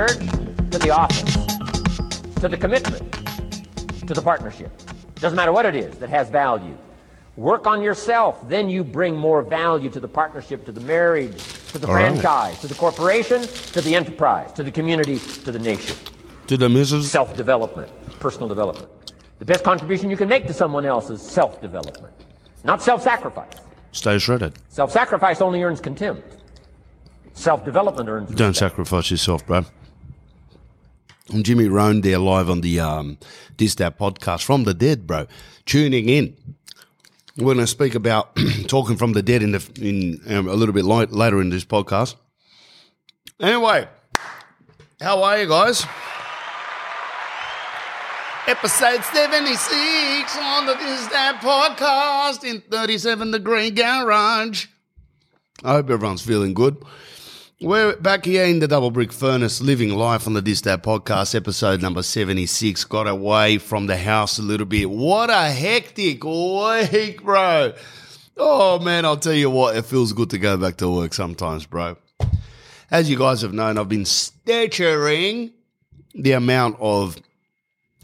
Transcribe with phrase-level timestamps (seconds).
[0.00, 0.18] church
[0.70, 1.34] to the office,
[2.36, 3.12] to the commitment,
[4.08, 4.70] to the partnership.
[5.16, 6.74] Doesn't matter what it is that has value.
[7.36, 11.78] Work on yourself, then you bring more value to the partnership, to the marriage, to
[11.78, 12.08] the All right.
[12.08, 15.94] franchise, to the corporation, to the enterprise, to the community, to the nation.
[16.46, 17.10] To the missus.
[17.10, 18.88] Self development, personal development.
[19.38, 22.14] The best contribution you can make to someone else is self development,
[22.64, 23.52] not self sacrifice.
[23.92, 24.54] Stay shredded.
[24.70, 26.38] Self sacrifice only earns contempt.
[27.34, 29.66] Self development earns Don't sacrifice yourself, bro.
[31.32, 33.16] I'm Jimmy Rohn there live on the um,
[33.56, 35.28] podcast from the dead, bro.
[35.64, 36.36] Tuning in.
[37.36, 40.74] We're going to speak about talking from the dead in, the, in um, a little
[40.74, 42.16] bit li- later in this podcast.
[43.38, 43.86] Anyway,
[45.00, 45.86] how are you guys?
[48.48, 54.66] Episode 76 on the This That podcast in 37 Degree Garage.
[55.62, 56.82] I hope everyone's feeling good.
[57.62, 61.82] We're back here in the Double Brick Furnace, living life on the Distat podcast, episode
[61.82, 62.84] number 76.
[62.84, 64.88] Got away from the house a little bit.
[64.88, 67.74] What a hectic week, bro.
[68.38, 71.66] Oh, man, I'll tell you what, it feels good to go back to work sometimes,
[71.66, 71.98] bro.
[72.90, 75.52] As you guys have known, I've been staturing
[76.14, 77.18] the amount of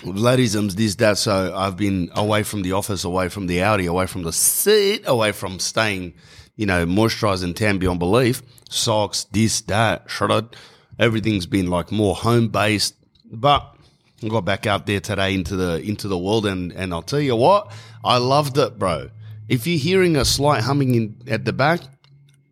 [0.01, 1.17] Vladisms, this, that.
[1.17, 5.05] So I've been away from the office, away from the Audi, away from the seat,
[5.07, 6.13] away from staying,
[6.57, 8.43] you know, moisturising tan beyond belief.
[8.69, 10.57] Socks, this, that, shredded.
[10.99, 12.95] Everything's been like more home based.
[13.31, 13.77] But
[14.23, 17.21] I got back out there today into the into the world, and and I'll tell
[17.21, 17.71] you what,
[18.03, 19.11] I loved it, bro.
[19.49, 21.81] If you're hearing a slight humming in at the back,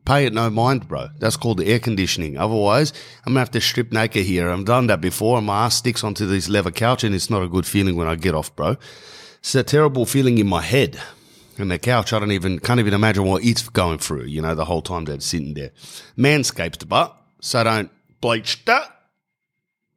[0.05, 1.09] pay it no mind, bro.
[1.19, 2.37] That's called the air conditioning.
[2.37, 2.93] Otherwise,
[3.25, 4.51] I'm gonna have to strip naked here.
[4.51, 7.43] I've done that before, and my ass sticks onto this leather couch, and it's not
[7.43, 8.77] a good feeling when I get off, bro.
[9.39, 11.01] It's a terrible feeling in my head.
[11.57, 14.25] And the couch, I don't even can't even imagine what it's going through.
[14.25, 15.71] You know, the whole time it's sitting there.
[16.19, 18.91] Manscaped the butt, so don't bleach that.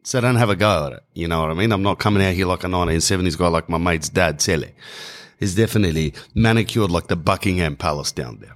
[0.04, 1.04] So don't have a go at it.
[1.14, 1.72] You know what I mean?
[1.72, 4.74] I'm not coming out here like a 1970s guy like my mate's dad, Sally.
[5.40, 8.56] He's definitely manicured like the Buckingham Palace down there.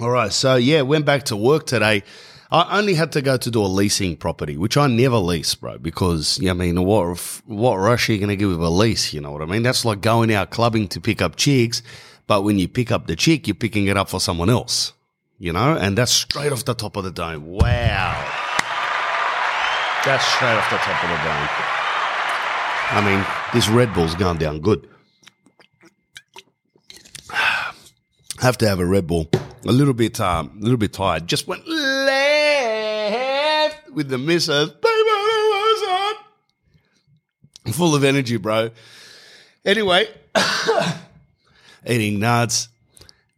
[0.00, 0.32] All right.
[0.32, 2.02] So yeah, went back to work today.
[2.50, 5.78] I only had to go to do a leasing property, which I never lease, bro,
[5.78, 9.12] because, yeah, I mean, what, what rush are you going to give with a lease?
[9.12, 9.64] You know what I mean?
[9.64, 11.82] That's like going out clubbing to pick up chicks.
[12.28, 14.92] But when you pick up the chick, you're picking it up for someone else,
[15.38, 15.76] you know?
[15.76, 17.46] And that's straight off the top of the dome.
[17.46, 18.12] Wow.
[20.04, 21.48] That's straight off the top of the dome.
[22.88, 24.88] I mean, this Red Bull's gone down good.
[28.40, 29.28] Have to have a Red Bull.
[29.66, 31.26] A little bit, um, a little bit tired.
[31.26, 31.66] Just went
[33.96, 34.70] with the missus.
[37.72, 38.70] Full of energy, bro.
[39.64, 40.06] Anyway,
[41.86, 42.68] eating nuts,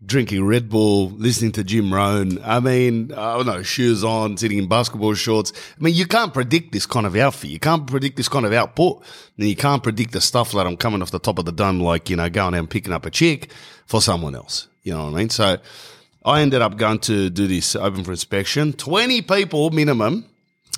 [0.04, 2.38] drinking Red Bull, listening to Jim Rohn.
[2.44, 5.54] I mean, don't know, shoes on, sitting in basketball shorts.
[5.78, 7.48] I mean, you can't predict this kind of outfit.
[7.48, 9.02] You can't predict this kind of output.
[9.38, 11.80] And you can't predict the stuff that I'm coming off the top of the dome,
[11.80, 13.50] like, you know, going out and picking up a chick
[13.86, 14.69] for someone else.
[14.82, 15.30] You know what I mean?
[15.30, 15.56] So
[16.26, 18.75] I ended up going to do this open for inspection.
[18.75, 20.26] 20 people minimum,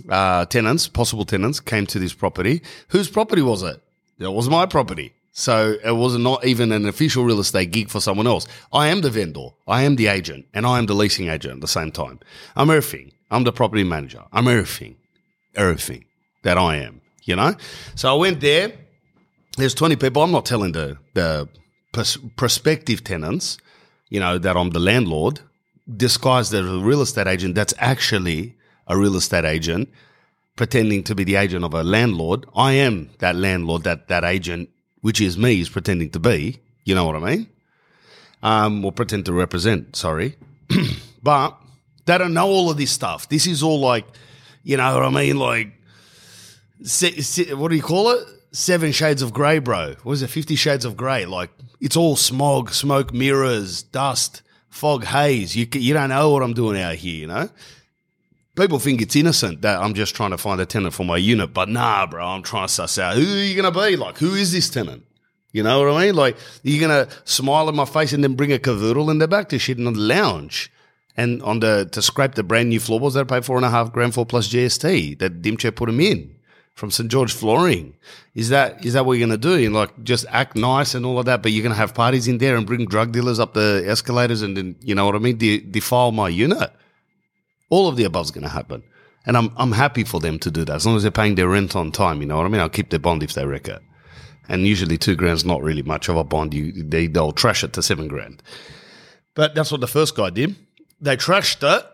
[0.09, 2.63] uh, tenants, possible tenants came to this property.
[2.89, 3.83] Whose property was it?
[4.19, 5.15] It was my property.
[5.33, 8.47] So it was not even an official real estate gig for someone else.
[8.73, 9.49] I am the vendor.
[9.67, 12.21] I am the agent and I am the leasing agent at the same time.
[12.57, 13.13] I'm everything.
[13.31, 14.25] I'm the property manager.
[14.33, 14.97] I'm everything,
[15.55, 16.05] everything
[16.43, 17.55] that I am, you know?
[17.95, 18.73] So I went there.
[19.57, 20.23] There's 20 people.
[20.23, 21.49] I'm not telling the, the
[21.93, 23.59] pers- prospective tenants,
[24.09, 25.41] you know, that I'm the landlord,
[25.97, 28.57] disguised as a real estate agent that's actually
[28.91, 29.89] a real estate agent
[30.57, 32.45] pretending to be the agent of a landlord.
[32.55, 34.69] I am that landlord, that, that agent,
[35.01, 36.59] which is me, is pretending to be.
[36.85, 37.47] You know what I mean?
[38.43, 40.37] Um, or pretend to represent, sorry.
[41.23, 41.57] but
[42.05, 43.29] they don't know all of this stuff.
[43.29, 44.05] This is all like,
[44.63, 45.39] you know what I mean?
[45.39, 45.69] Like,
[46.83, 48.27] se- se- what do you call it?
[48.53, 49.95] Seven Shades of Grey, bro.
[50.03, 50.29] What is it?
[50.29, 51.25] Fifty Shades of Grey.
[51.25, 55.55] Like, it's all smog, smoke, mirrors, dust, fog, haze.
[55.55, 57.49] You, you don't know what I'm doing out here, you know?
[58.61, 61.55] People think it's innocent that I'm just trying to find a tenant for my unit,
[61.55, 63.97] but nah, bro, I'm trying to suss out who are you gonna be?
[63.97, 65.05] Like, who is this tenant?
[65.53, 66.15] You know what I mean?
[66.15, 69.49] Like, you're gonna smile at my face and then bring a cavoodle in the back
[69.49, 70.71] to shit in the lounge.
[71.17, 73.71] And on the to scrape the brand new floorboards that I paid four and a
[73.71, 76.35] half grand for plus GST that Dimche put them in
[76.75, 77.95] from St George Flooring.
[78.35, 79.55] Is that is that what you're gonna do?
[79.55, 82.39] And like just act nice and all of that, but you're gonna have parties in
[82.39, 85.37] there and bring drug dealers up the escalators and then you know what I mean?
[85.37, 86.73] De- defile my unit.
[87.71, 88.83] All of the above is going to happen.
[89.27, 91.49] And I'm, I'm happy for them to do that as long as they're paying their
[91.49, 92.21] rent on time.
[92.21, 92.61] You know what I mean?
[92.61, 93.83] I'll keep their bond if they wreck it.
[94.49, 96.53] And usually two grand's not really much of a bond.
[96.53, 98.43] You, they, they'll trash it to seven grand.
[99.35, 100.57] But that's what the first guy did.
[101.01, 101.87] They trashed it,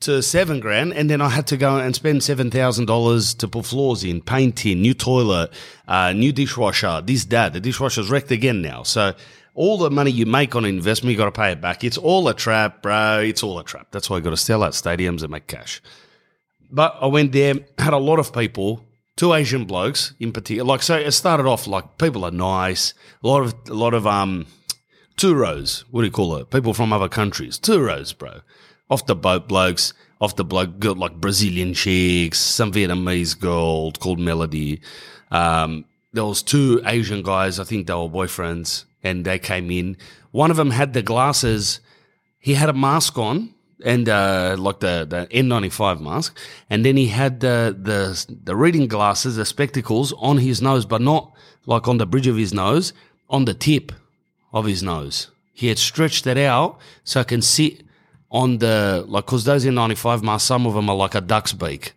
[0.00, 3.48] to seven grand, and then I had to go and spend seven thousand dollars to
[3.48, 5.50] put floors in, paint in, new toilet,
[5.88, 7.52] uh, new dishwasher, this that.
[7.52, 9.14] The dishwasher's wrecked again now, so
[9.58, 11.82] all the money you make on investment, you got to pay it back.
[11.82, 13.18] It's all a trap, bro.
[13.18, 13.88] It's all a trap.
[13.90, 15.82] That's why you got to sell out stadiums and make cash.
[16.70, 18.84] But I went there, had a lot of people,
[19.16, 20.64] two Asian blokes in particular.
[20.64, 22.94] Like so, it started off like people are nice,
[23.24, 24.46] a lot of a lot of um,
[25.16, 25.84] two rows.
[25.90, 26.50] What do you call it?
[26.50, 28.42] People from other countries, two rows, bro.
[28.90, 34.20] Off the boat blokes, off the bloke got like Brazilian chicks, some Vietnamese girl called
[34.20, 34.80] Melody.
[35.32, 37.58] Um, there was two Asian guys.
[37.58, 39.96] I think they were boyfriends and they came in.
[40.30, 41.80] One of them had the glasses.
[42.38, 43.54] He had a mask on
[43.84, 46.36] and uh, like the the N95 mask,
[46.68, 51.00] and then he had the the the reading glasses, the spectacles on his nose, but
[51.00, 51.32] not
[51.66, 52.92] like on the bridge of his nose,
[53.28, 53.92] on the tip
[54.52, 55.28] of his nose.
[55.52, 57.82] He had stretched it out so I can sit
[58.30, 61.92] on the like because those N95 masks, some of them are like a duck's beak,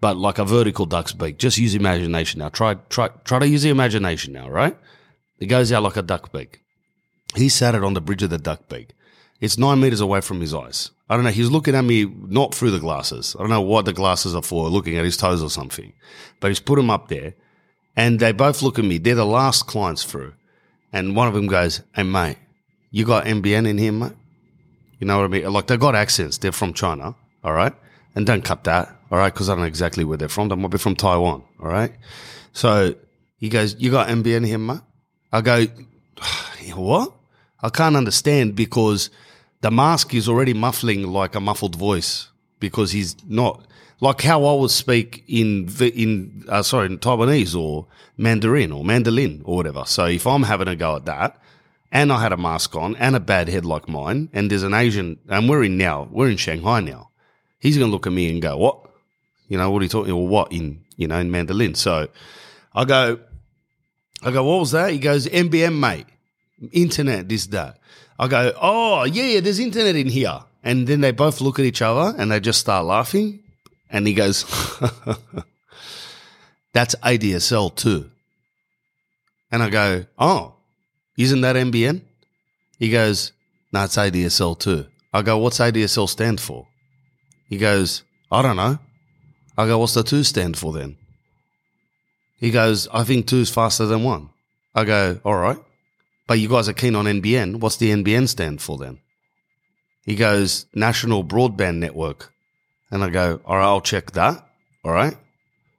[0.00, 1.38] but like a vertical duck's beak.
[1.38, 2.48] Just use imagination now.
[2.48, 4.76] Try try try to use the imagination now, right?
[5.42, 6.60] It goes out like a duck beak.
[7.34, 8.90] He sat it on the bridge of the duck beak.
[9.40, 10.92] It's nine meters away from his eyes.
[11.10, 11.32] I don't know.
[11.32, 13.34] He's looking at me not through the glasses.
[13.36, 15.94] I don't know what the glasses are for, looking at his toes or something.
[16.38, 17.34] But he's put them up there
[17.96, 18.98] and they both look at me.
[18.98, 20.34] They're the last clients through.
[20.92, 22.36] And one of them goes, Hey, mate,
[22.92, 24.12] you got NBN in here, mate?
[25.00, 25.52] You know what I mean?
[25.52, 26.38] Like they got accents.
[26.38, 27.16] They're from China.
[27.42, 27.74] All right.
[28.14, 28.96] And don't cut that.
[29.10, 29.34] All right.
[29.34, 30.50] Cause I don't know exactly where they're from.
[30.50, 31.42] They might be from Taiwan.
[31.58, 31.92] All right.
[32.52, 32.94] So
[33.38, 34.82] he goes, you got NBN here, mate?
[35.32, 35.66] I go,
[36.74, 37.12] what?
[37.60, 39.10] I can't understand because
[39.60, 43.64] the mask is already muffling like a muffled voice because he's not
[44.00, 47.86] like how I would speak in in uh, sorry in Taiwanese or
[48.16, 49.84] Mandarin or Mandolin or whatever.
[49.86, 51.40] So if I'm having a go at that,
[51.92, 54.74] and I had a mask on and a bad head like mine, and there's an
[54.74, 57.10] Asian, and we're in now, we're in Shanghai now.
[57.60, 58.90] He's gonna look at me and go, "What?
[59.48, 60.12] You know what are you talking?
[60.12, 62.08] Or what in you know in Mandolin?" So
[62.74, 63.20] I go,
[64.22, 64.92] I go, what was that?
[64.92, 66.06] He goes, NBN, mate.
[66.70, 67.78] Internet, this, that.
[68.18, 70.40] I go, oh, yeah, yeah, there's internet in here.
[70.62, 73.42] And then they both look at each other and they just start laughing.
[73.90, 74.42] And he goes,
[76.72, 78.10] that's ADSL two.
[79.50, 80.54] And I go, oh,
[81.18, 82.02] isn't that NBN?
[82.78, 83.32] He goes,
[83.72, 84.86] no, it's ADSL two.
[85.12, 86.68] I go, what's ADSL stand for?
[87.48, 88.78] He goes, I don't know.
[89.58, 90.96] I go, what's the two stand for then?
[92.42, 94.30] He goes, I think two is faster than one.
[94.74, 95.58] I go, all right.
[96.26, 97.60] But you guys are keen on NBN.
[97.60, 98.98] What's the NBN stand for then?
[100.04, 102.32] He goes, National Broadband Network.
[102.90, 104.44] And I go, all right, I'll check that.
[104.84, 105.16] All right.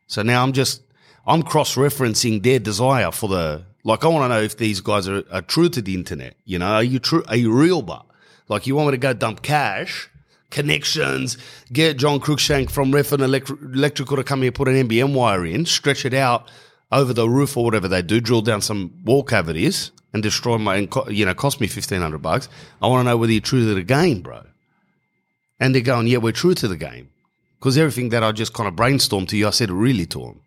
[0.07, 0.81] So now I'm just,
[1.27, 5.09] I'm cross referencing their desire for the, like, I want to know if these guys
[5.09, 6.35] are, are true to the internet.
[6.45, 7.25] You know, are you true?
[7.27, 8.05] Are you real, but
[8.47, 10.09] like, you want me to go dump cash
[10.53, 11.37] connections,
[11.73, 15.65] get John Cruikshank from Redfern Electri- Electrical to come here, put an NBN wire in,
[15.65, 16.49] stretch it out
[16.91, 20.77] over the roof or whatever they do, drill down some wall cavities and destroy my,
[20.77, 22.47] and you know, cost me 1500 bucks.
[22.81, 24.45] I want to know whether you're true to the game, bro.
[25.59, 27.09] And they're going, yeah, we're true to the game.
[27.59, 30.41] Because everything that I just kind of brainstormed to you, I said really to them.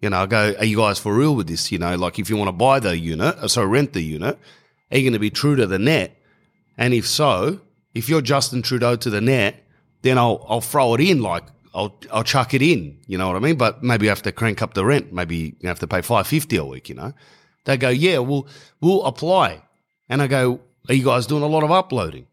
[0.00, 1.70] You know, I go, are you guys for real with this?
[1.70, 4.38] You know, like if you want to buy the unit, uh, so rent the unit,
[4.90, 6.16] are you going to be true to the net?
[6.78, 7.60] And if so,
[7.94, 9.56] if you're Justin Trudeau to the net,
[10.02, 11.44] then I'll I'll throw it in like
[11.74, 12.98] I'll I'll chuck it in.
[13.06, 13.56] You know what I mean?
[13.56, 15.12] But maybe I have to crank up the rent.
[15.12, 16.88] Maybe you have to pay five fifty a week.
[16.88, 17.12] You know?
[17.64, 18.46] They go, yeah, we'll
[18.80, 19.62] we'll apply.
[20.08, 22.26] And I go, are you guys doing a lot of uploading?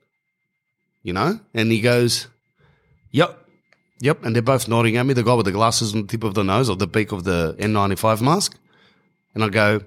[1.03, 1.39] You know?
[1.53, 2.27] And he goes,
[3.11, 3.43] yep.
[3.99, 5.15] Yep, and they're both nodding at me.
[5.15, 7.23] The guy with the glasses on the tip of the nose or the beak of
[7.23, 8.55] the N95 mask.
[9.33, 9.81] And I go,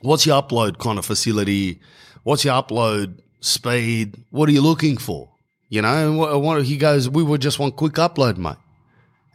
[0.00, 1.80] what's your upload kind of facility?
[2.24, 4.22] What's your upload speed.
[4.30, 5.30] What are you looking for?
[5.68, 8.56] You know, and he goes, we would just want quick upload, mate.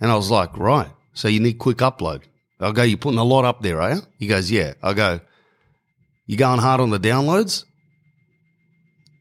[0.02, 0.90] And I was like, right.
[1.14, 2.24] So you need quick upload.
[2.60, 4.02] I go, you're putting a lot up there, are you?
[4.18, 4.74] He goes, yeah.
[4.84, 5.22] I go,
[6.26, 7.64] you going hard on the downloads?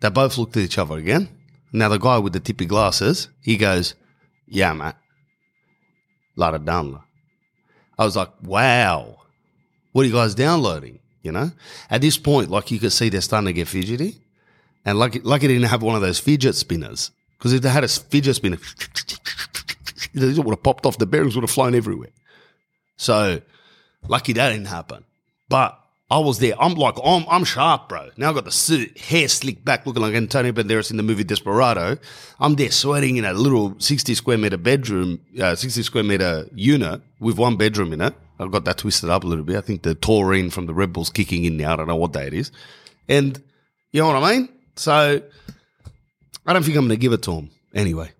[0.00, 1.28] They both looked at each other again.
[1.72, 3.94] Now the guy with the tippy glasses, he goes,
[4.46, 4.94] yeah, mate.
[6.36, 7.02] Lot of download.
[7.98, 9.18] I was like, wow.
[9.92, 10.98] What are you guys downloading?
[11.22, 11.52] You know,
[11.88, 14.20] at this point, like you could see, they're starting to get fidgety.
[14.84, 17.10] And lucky, lucky they didn't have one of those fidget spinners.
[17.38, 18.58] Because if they had a fidget spinner,
[20.14, 20.98] they would have popped off.
[20.98, 22.10] The bearings would have flown everywhere.
[22.96, 23.40] So
[24.08, 25.04] lucky that didn't happen.
[25.48, 25.78] But
[26.10, 26.54] I was there.
[26.60, 28.10] I'm like, I'm, I'm sharp, bro.
[28.16, 31.24] Now I've got the suit, hair slicked back, looking like Antonio Banderas in the movie
[31.24, 31.98] Desperado.
[32.38, 37.00] I'm there sweating in a little 60 square meter bedroom, uh, 60 square meter unit
[37.20, 38.14] with one bedroom in it.
[38.38, 39.56] I've got that twisted up a little bit.
[39.56, 41.72] I think the taurine from the Red Bull's kicking in now.
[41.72, 42.52] I don't know what day it is.
[43.08, 43.42] And
[43.92, 44.48] you know what I mean?
[44.76, 45.22] So
[46.46, 48.10] I don't think I'm going to give it to him anyway.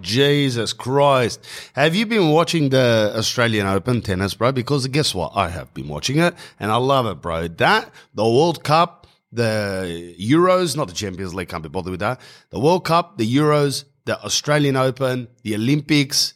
[0.00, 1.44] Jesus Christ.
[1.74, 4.52] Have you been watching the Australian Open tennis, bro?
[4.52, 5.32] Because guess what?
[5.34, 7.48] I have been watching it and I love it, bro.
[7.48, 12.20] That, the World Cup, the Euros, not the Champions League, can't be bothered with that.
[12.50, 16.34] The World Cup, the Euros, the Australian Open, the Olympics,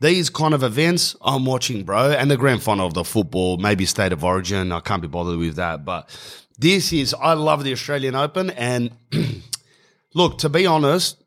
[0.00, 3.86] these kind of events I'm watching, bro, and the grand final of the football, maybe
[3.86, 4.72] state of origin.
[4.72, 5.84] I can't be bothered with that.
[5.84, 6.10] But
[6.62, 8.50] this is, I love the Australian Open.
[8.50, 8.92] And
[10.14, 11.22] look, to be honest,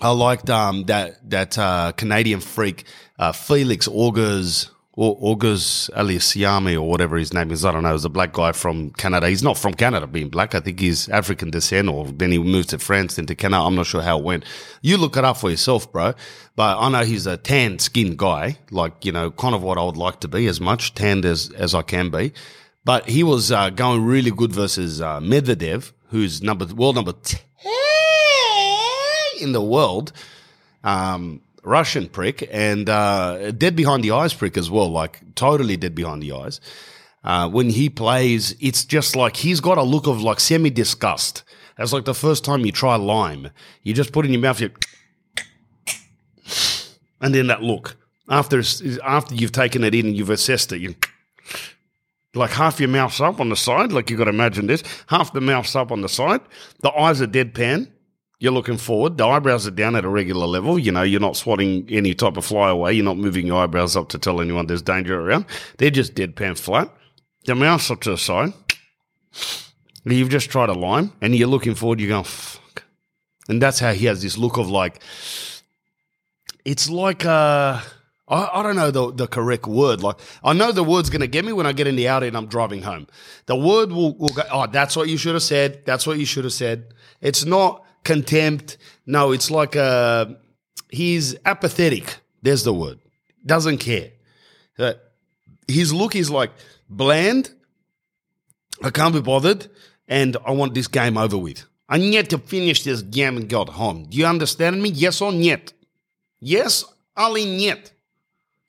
[0.00, 2.84] I liked um, that that uh, Canadian freak
[3.18, 7.64] uh, Felix Augers Augers Aliassime or whatever his name is.
[7.64, 7.92] I don't know.
[7.92, 9.28] He's a black guy from Canada.
[9.28, 10.54] He's not from Canada, being black.
[10.54, 13.62] I think he's African descent, or then he moved to France, then to Canada.
[13.62, 14.44] I'm not sure how it went.
[14.82, 16.14] You look it up for yourself, bro.
[16.56, 19.84] But I know he's a tan skinned guy, like you know, kind of what I
[19.84, 22.32] would like to be, as much tanned as as I can be.
[22.84, 27.40] But he was uh, going really good versus uh, Medvedev, who's number world number ten
[29.40, 30.12] in the world.
[30.82, 35.94] Um, Russian prick and uh, dead behind the eyes prick as well, like totally dead
[35.94, 36.60] behind the eyes.
[37.22, 41.42] Uh, when he plays, it's just like he's got a look of like semi disgust.
[41.78, 43.50] That's like the first time you try lime.
[43.82, 44.70] You just put in your mouth, you
[47.22, 47.96] and then that look
[48.28, 48.62] after
[49.02, 50.94] after you've taken it in and you've assessed it, you
[52.34, 54.82] like half your mouth's up on the side, like you've got to imagine this.
[55.08, 56.40] Half the mouth's up on the side,
[56.80, 57.88] the eyes are deadpan,
[58.44, 59.16] you're looking forward.
[59.16, 60.78] The eyebrows are down at a regular level.
[60.78, 62.94] You know, you're not swatting any type of flyaway.
[62.94, 65.46] You're not moving your eyebrows up to tell anyone there's danger around.
[65.78, 66.92] They're just deadpan flat.
[67.46, 68.52] The mouth's up to the side.
[70.04, 72.00] You've just tried a lime and you're looking forward.
[72.00, 72.84] You're going, fuck.
[73.48, 75.00] And that's how he has this look of like,
[76.66, 77.80] it's like, uh,
[78.26, 80.02] I, I don't know the, the correct word.
[80.02, 82.28] Like, I know the word's going to get me when I get in the Audi
[82.28, 83.06] and I'm driving home.
[83.46, 85.84] The word will, will go, oh, that's what you should have said.
[85.84, 86.94] That's what you should have said.
[87.20, 88.78] It's not, contempt.
[89.06, 90.34] No, it's like a, uh,
[90.90, 92.16] he's apathetic.
[92.42, 93.00] There's the word.
[93.44, 94.10] Doesn't care.
[94.78, 94.94] Uh,
[95.66, 96.50] his look is like
[96.88, 97.50] bland.
[98.82, 99.68] I can't be bothered,
[100.08, 101.64] and I want this game over with.
[101.88, 104.06] I need to finish this game and go home.
[104.08, 104.90] Do you understand me?
[104.90, 105.72] Yes or niet?
[106.40, 106.84] Yes,
[107.16, 107.93] Ali niet.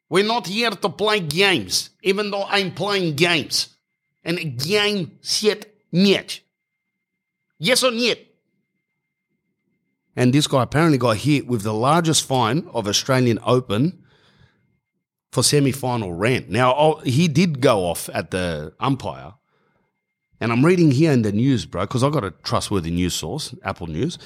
[0.09, 3.75] We're not here to play games, even though I'm playing games.
[4.23, 6.41] And game set niet.
[7.57, 8.17] Yes or niet?
[10.15, 14.03] And this guy apparently got hit with the largest fine of Australian Open
[15.31, 16.49] for semi-final rant.
[16.49, 19.33] Now oh, he did go off at the umpire,
[20.39, 23.53] and I'm reading here in the news, bro, because I've got a trustworthy news source,
[23.63, 24.17] Apple News,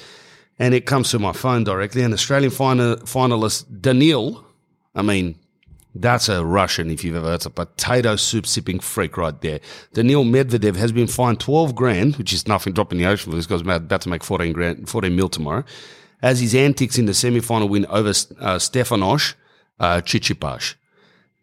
[0.58, 2.02] and it comes to my phone directly.
[2.02, 4.44] An Australian final, finalist Daniil,
[4.94, 5.36] I mean,
[5.94, 7.28] that's a Russian, if you've ever.
[7.28, 9.60] That's a potato soup sipping freak right there.
[9.92, 13.36] Daniil Medvedev has been fined 12 grand, which is nothing drop in the ocean for
[13.36, 15.64] this guy's about to make 14 grand, 14 mil tomorrow,
[16.22, 19.34] as his antics in the semi-final win over uh, Stefanos
[19.80, 20.00] uh.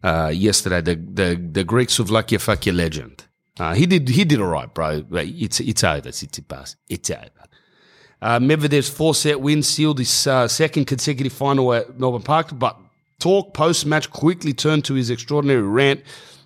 [0.03, 3.25] Uh, yesterday, the, the, the Greek Souvlaki legend.
[3.59, 5.03] Uh, he did, he did all right, bro.
[5.11, 6.75] It's, it's over, Tsitsipas.
[6.87, 7.29] It's over.
[8.21, 12.79] Uh, Medvedev's four set win sealed his uh, second consecutive final at Melbourne Park, but
[13.19, 16.01] talk post match quickly turned to his extraordinary rant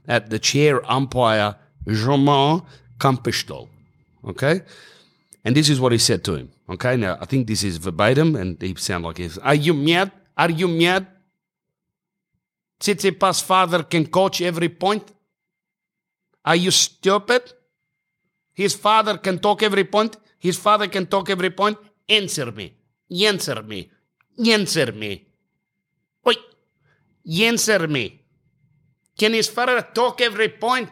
[0.07, 1.55] at the chair umpire
[1.87, 2.61] Germain
[2.99, 3.67] Campistol.
[4.25, 4.61] Okay?
[5.43, 6.51] And this is what he said to him.
[6.69, 10.11] Okay, now I think this is verbatim and he sound like he's Are you mad?
[10.37, 11.07] Are you mad?
[12.79, 15.11] Tsitsipas' father can coach every point.
[16.45, 17.53] Are you stupid?
[18.53, 20.17] His father can talk every point.
[20.39, 21.77] His father can talk every point.
[22.09, 22.73] Answer me.
[23.23, 23.89] Answer me.
[24.43, 25.30] Answer me.
[27.25, 28.21] Answer me.
[29.17, 30.89] Can his father talk every point?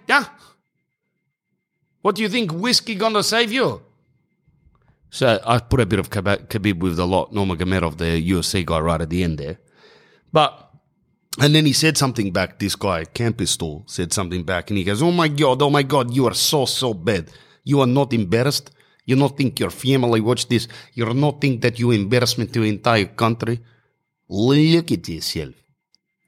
[2.02, 3.82] What do you think whiskey gonna save you?
[5.10, 9.02] So I put a bit of Khabib with the lot, Nurmagomedov, the UFC guy, right
[9.02, 9.58] at the end there.
[10.32, 10.70] But
[11.40, 12.60] and then he said something back.
[12.60, 16.14] This guy, Campistol, said something back, and he goes, "Oh my god, oh my god,
[16.14, 17.30] you are so so bad.
[17.64, 18.72] You are not embarrassed.
[19.06, 20.68] You not think your family watch this.
[20.94, 23.60] You not think that you embarrassment to entire country.
[24.28, 25.56] Look at yourself.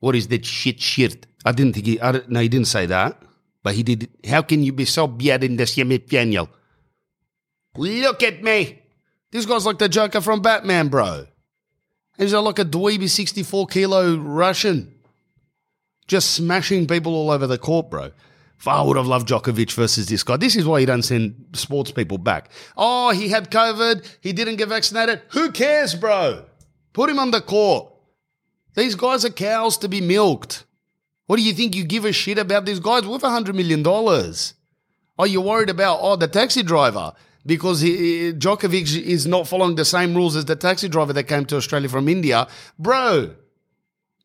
[0.01, 1.27] What is that shit shirt?
[1.45, 3.21] I didn't think he, I, no, he didn't say that,
[3.63, 4.09] but he did.
[4.27, 6.49] How can you be so bad in the semi-final?
[7.77, 8.81] Look at me.
[9.31, 11.27] This guy's like the Joker from Batman, bro.
[12.17, 14.93] He's like a dweeby 64 kilo Russian.
[16.07, 18.11] Just smashing people all over the court, bro.
[18.67, 20.37] I would have loved Djokovic versus this guy.
[20.37, 22.49] This is why you don't send sports people back.
[22.77, 24.17] Oh, he had COVID.
[24.21, 25.21] He didn't get vaccinated.
[25.29, 26.45] Who cares, bro?
[26.93, 27.90] Put him on the court.
[28.75, 30.65] These guys are cows to be milked.
[31.27, 33.85] What do you think you give a shit about these guys worth $100 million?
[35.17, 37.13] Are you worried about, oh, the taxi driver?
[37.45, 41.45] because he, Djokovic is not following the same rules as the taxi driver that came
[41.45, 42.47] to Australia from India.
[42.77, 43.35] Bro,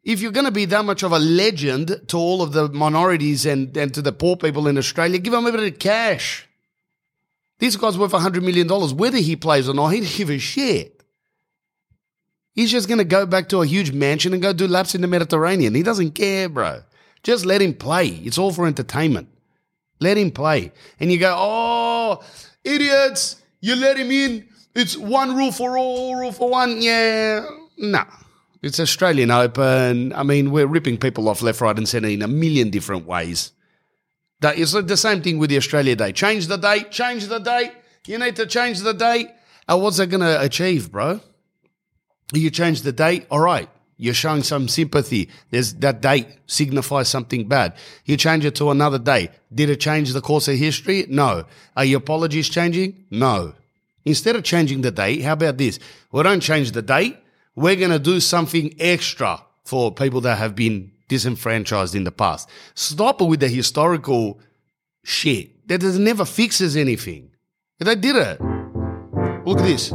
[0.04, 3.46] if you're going to be that much of a legend to all of the minorities
[3.46, 6.46] and, and to the poor people in Australia, give them a bit of cash.
[7.58, 8.68] This guy's worth $100 million.
[8.96, 10.95] Whether he plays or not, he doesn't give a shit.
[12.56, 15.02] He's just going to go back to a huge mansion and go do laps in
[15.02, 15.74] the Mediterranean.
[15.74, 16.80] He doesn't care, bro.
[17.22, 18.08] Just let him play.
[18.08, 19.28] It's all for entertainment.
[20.00, 20.72] Let him play.
[20.98, 22.24] And you go, oh,
[22.64, 24.48] idiots, you let him in.
[24.74, 26.80] It's one rule for all, rule for one.
[26.80, 27.46] Yeah,
[27.76, 28.04] no.
[28.62, 30.14] It's Australian Open.
[30.14, 33.52] I mean, we're ripping people off left, right, and centre in a million different ways.
[34.40, 36.12] That is the same thing with the Australia Day.
[36.12, 37.72] Change the date, change the date.
[38.06, 39.28] You need to change the date.
[39.68, 41.20] And what's that going to achieve, bro?
[42.32, 43.68] You change the date, all right.
[43.98, 45.30] You're showing some sympathy.
[45.50, 47.74] There's that date signifies something bad.
[48.04, 49.30] You change it to another day.
[49.54, 51.06] Did it change the course of history?
[51.08, 51.46] No.
[51.76, 53.06] Are your apologies changing?
[53.10, 53.54] No.
[54.04, 55.78] Instead of changing the date, how about this?
[56.12, 57.16] We don't change the date.
[57.54, 62.50] We're going to do something extra for people that have been disenfranchised in the past.
[62.74, 64.38] Stop with the historical
[65.02, 65.66] shit.
[65.68, 67.30] That never fixes anything.
[67.78, 68.40] They did it.
[69.46, 69.92] Look at this.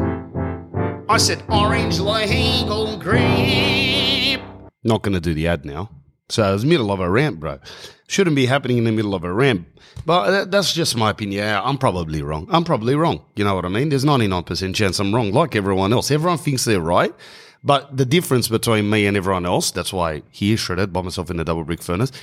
[1.11, 4.39] I said orange legal grape.
[4.81, 5.89] Not going to do the ad now.
[6.29, 7.59] So it was middle of a rant, bro.
[8.07, 9.67] Shouldn't be happening in the middle of a rant.
[10.05, 11.43] But that's just my opinion.
[11.43, 12.47] Yeah, I'm probably wrong.
[12.49, 13.25] I'm probably wrong.
[13.35, 13.89] You know what I mean?
[13.89, 16.11] There's 99% chance I'm wrong, like everyone else.
[16.11, 17.13] Everyone thinks they're right.
[17.61, 21.29] But the difference between me and everyone else, that's why he is shredded by myself
[21.29, 22.13] in the double brick furnace,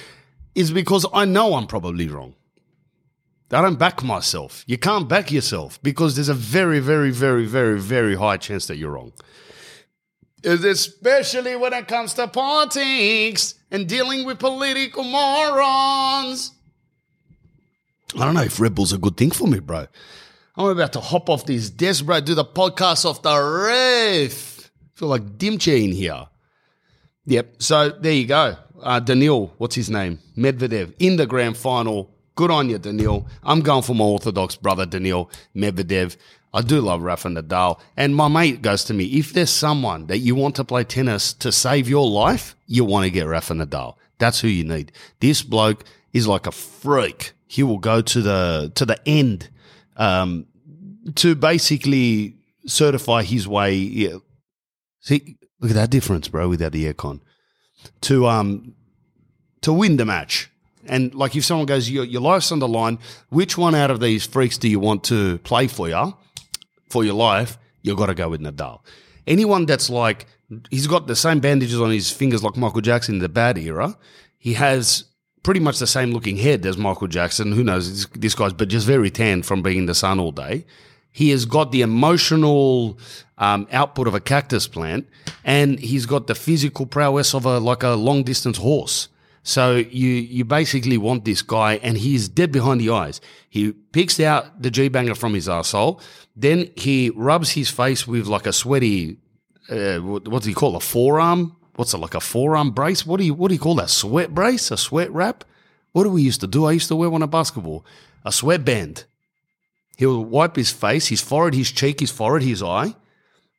[0.55, 2.37] is because I know I'm probably wrong.
[3.51, 4.63] I don't back myself.
[4.67, 8.77] You can't back yourself because there's a very, very, very, very, very high chance that
[8.77, 9.13] you're wrong.
[10.45, 16.53] Especially when it comes to politics and dealing with political morons.
[18.15, 19.87] I don't know if Red Bull's a good thing for me, bro.
[20.57, 24.71] I'm about to hop off this desk, bro, do the podcast off the roof.
[24.95, 26.27] feel like Dimche in here.
[27.27, 27.63] Yep.
[27.63, 28.57] So there you go.
[28.83, 30.19] Uh, Daniil, what's his name?
[30.37, 33.27] Medvedev in the grand final Good on you, Daniil.
[33.43, 36.17] I'm going for my Orthodox brother, Daniil Medvedev.
[36.55, 37.81] I do love Rafa Nadal.
[37.97, 41.33] And my mate goes to me, if there's someone that you want to play tennis
[41.33, 43.97] to save your life, you want to get Rafa Nadal.
[44.19, 44.93] That's who you need.
[45.19, 47.33] This bloke is like a freak.
[47.49, 49.51] He will go to the to the end
[49.97, 50.47] um,
[51.17, 52.37] to basically
[52.69, 54.13] certify his way.
[55.01, 57.21] See, look at that difference, bro, without the aircon.
[58.03, 58.77] To um
[59.63, 60.48] to win the match.
[60.89, 62.99] And like if someone goes, your, your life's on the line,
[63.29, 66.15] which one out of these freaks do you want to play for you,
[66.89, 67.59] for your life?
[67.83, 68.81] You've got to go with Nadal.
[69.27, 70.27] Anyone that's like,
[70.71, 73.97] he's got the same bandages on his fingers like Michael Jackson in the bad era.
[74.39, 75.05] He has
[75.43, 77.53] pretty much the same looking head as Michael Jackson.
[77.53, 80.65] Who knows this, guy's, but just very tan from being in the sun all day.
[81.11, 82.99] He has got the emotional
[83.39, 85.09] um, output of a cactus plant,
[85.45, 89.09] and he's got the physical prowess of a like a long distance horse.
[89.49, 93.19] So you you basically want this guy, and he's dead behind the eyes.
[93.49, 96.03] He picks out the G banger from his asshole,
[96.37, 99.17] then he rubs his face with like a sweaty,
[99.71, 101.57] uh, what, do you call a forearm?
[101.77, 103.07] What's it like a forearm brace?
[103.07, 103.89] What do you what do you call that?
[103.89, 104.71] Sweat brace?
[104.71, 105.45] A sweat wrap?
[105.93, 106.67] What do we used to do?
[106.67, 107.87] I used to wear one at basketball.
[108.27, 109.07] A sweat band.
[109.97, 112.95] He'll wipe his face, his forehead, his cheek, his forehead, his eye.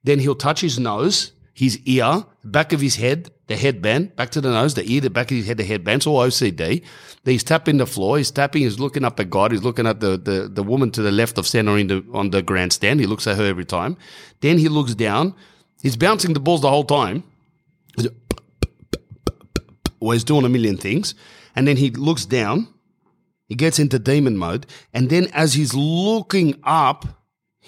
[0.04, 4.40] Then he'll touch his nose his ear, back of his head, the headband, back to
[4.40, 5.98] the nose, the ear, the back of his head, the headband.
[5.98, 6.82] It's all OCD.
[7.26, 8.18] He's tapping the floor.
[8.18, 8.62] He's tapping.
[8.62, 9.52] He's looking up at God.
[9.52, 12.30] He's looking at the, the, the woman to the left of center in the, on
[12.30, 13.02] the grandstand.
[13.02, 13.98] He looks at her every time.
[14.40, 15.36] Then he looks down.
[15.82, 17.26] He's bouncing the balls the whole time.
[20.00, 21.14] Well, he's doing a million things.
[21.58, 22.74] And then he looks down.
[23.50, 24.66] He gets into demon mode.
[24.94, 27.19] And then as he's looking up,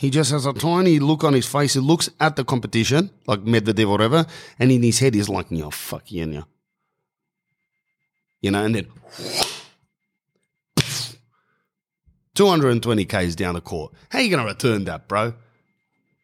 [0.02, 1.76] he just has a tiny look on his face.
[1.76, 4.26] He looks at the competition, like Medvedev or whatever,
[4.58, 6.44] and in his head he's like, "Yeah, fuck yeah, yeah."
[8.42, 8.88] You know, and then
[12.34, 13.94] 220 k's down the court.
[14.10, 15.36] How you going to return that, bro?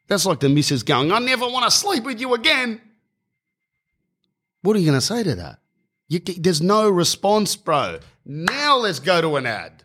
[0.08, 2.82] That's like the missus going, "I never want to sleep with you again."
[4.64, 5.60] What are you going to say to that?
[6.08, 8.00] You, there's no response, bro.
[8.26, 9.77] Now let's go to an ad.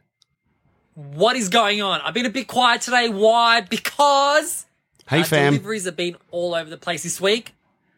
[0.94, 2.00] What is going on?
[2.02, 3.08] I've been a bit quiet today.
[3.08, 3.62] Why?
[3.62, 4.66] Because
[5.08, 7.54] hey uh, fam, deliveries have been all over the place this week.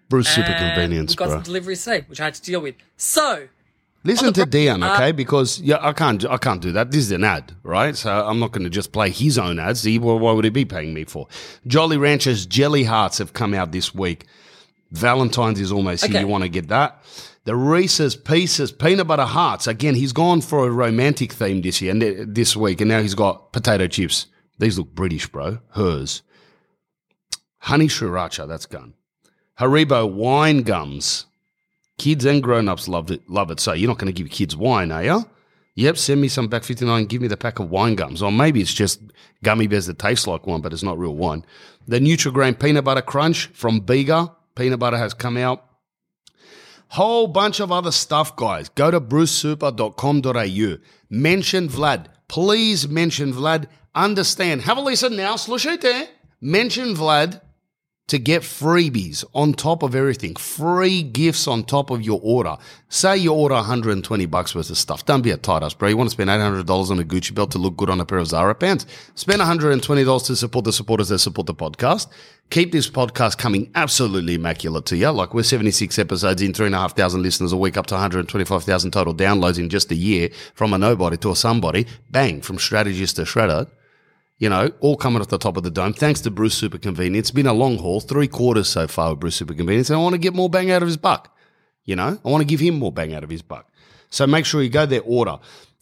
[0.09, 1.35] Bruce super convenience, We've got bro.
[1.37, 2.77] some deliveries today, which I had to deal with.
[2.97, 3.49] So
[4.07, 5.13] Listen to Dion, uh, okay?
[5.13, 6.91] because yeah, I can't, I can't do that.
[6.91, 7.97] This is an ad, right?
[7.97, 9.83] So I'm not going to just play his own ads.
[9.83, 11.27] He, well, why would he be paying me for?
[11.67, 14.27] Jolly Ranchers Jelly Hearts have come out this week.
[14.93, 16.13] Valentine's is almost Okay.
[16.13, 16.21] here.
[16.21, 17.03] You want to get that?
[17.45, 19.67] The Reese's Pieces Peanut Butter Hearts.
[19.67, 23.15] Again, he's gone for a romantic theme this year and this week, and now he's
[23.15, 24.29] got potato chips.
[24.59, 25.59] These look British, bro.
[25.73, 26.23] Hers.
[27.59, 28.95] Honey Sriracha, that's gone.
[29.61, 31.27] Haribo wine gums.
[31.99, 33.61] Kids and grown-ups loved it, love it.
[33.61, 35.25] So you're not going to give kids wine, are you?
[35.75, 38.23] Yep, send me some back 59, give me the pack of wine gums.
[38.23, 39.03] Or maybe it's just
[39.43, 41.45] gummy bears that taste like wine, but it's not real wine.
[41.87, 44.35] The Nutrigrain Peanut Butter Crunch from Bega.
[44.55, 45.65] Peanut butter has come out.
[46.89, 48.69] Whole bunch of other stuff, guys.
[48.69, 50.79] Go to brucesuper.com.au.
[51.11, 52.07] Mention Vlad.
[52.29, 53.67] Please mention Vlad.
[53.95, 54.63] Understand.
[54.63, 55.37] Have a listen now.
[55.37, 55.85] Slušajte.
[55.85, 56.07] Eh?
[56.41, 57.41] Mention Vlad
[58.07, 62.57] to get freebies on top of everything, free gifts on top of your order.
[62.91, 65.07] Say you order 120 bucks worth of stuff.
[65.07, 65.89] Don't be a tight ass, bro.
[65.89, 68.19] You want to spend $800 on a Gucci belt to look good on a pair
[68.19, 68.85] of Zara pants?
[69.15, 72.09] Spend $120 to support the supporters that support the podcast.
[72.51, 75.09] Keep this podcast coming absolutely immaculate to you.
[75.11, 77.95] Like we're 76 episodes in, three and a half thousand listeners a week, up to
[77.95, 81.87] 125,000 total downloads in just a year from a nobody to a somebody.
[82.11, 83.67] Bang, from strategist to shredder
[84.45, 85.95] you know, all coming off the top of the dome.
[85.95, 87.29] Thanks to Bruce Super Convenience.
[87.29, 90.03] It's been a long haul, three quarters so far with Bruce Super Convenience, and I
[90.03, 91.35] want to get more bang out of his buck.
[91.87, 93.73] You know, I want to give him more bang out of his buck.
[94.11, 95.39] So make sure you go there, order.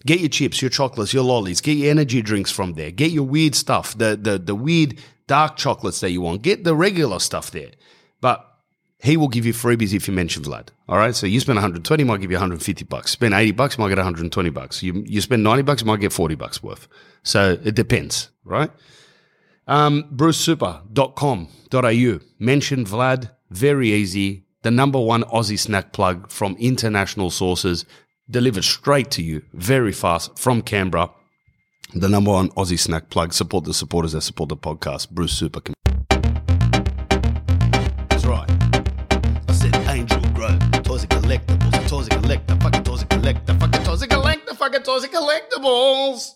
[0.07, 1.61] Get your chips, your chocolates, your lollies.
[1.61, 2.93] Get your energy drinks from there.
[2.93, 6.43] Get your weird stuff, the the the weird dark chocolates that you want.
[6.43, 7.73] Get the regular stuff there.
[8.21, 8.49] But
[9.03, 10.69] he will give you freebies if you mention Vlad.
[10.89, 11.15] All right.
[11.15, 13.11] So you spend 120, might give you 150 bucks.
[13.11, 14.81] Spend 80 bucks, might get 120 bucks.
[14.81, 16.87] You, you spend 90 bucks, might get 40 bucks worth.
[17.25, 18.71] So it depends, right?
[19.67, 22.21] Um, BruceSuper.com.au.
[22.39, 23.31] Mention Vlad.
[23.51, 24.45] Very easy.
[24.63, 27.85] The number one Aussie snack plug from international sources,
[28.31, 31.11] delivered straight to you, very fast from Canberra.
[31.93, 33.33] The number one Aussie snack plug.
[33.33, 35.11] Support the supporters that support the podcast.
[35.11, 35.61] Bruce Super.
[45.73, 46.35] Collectibles.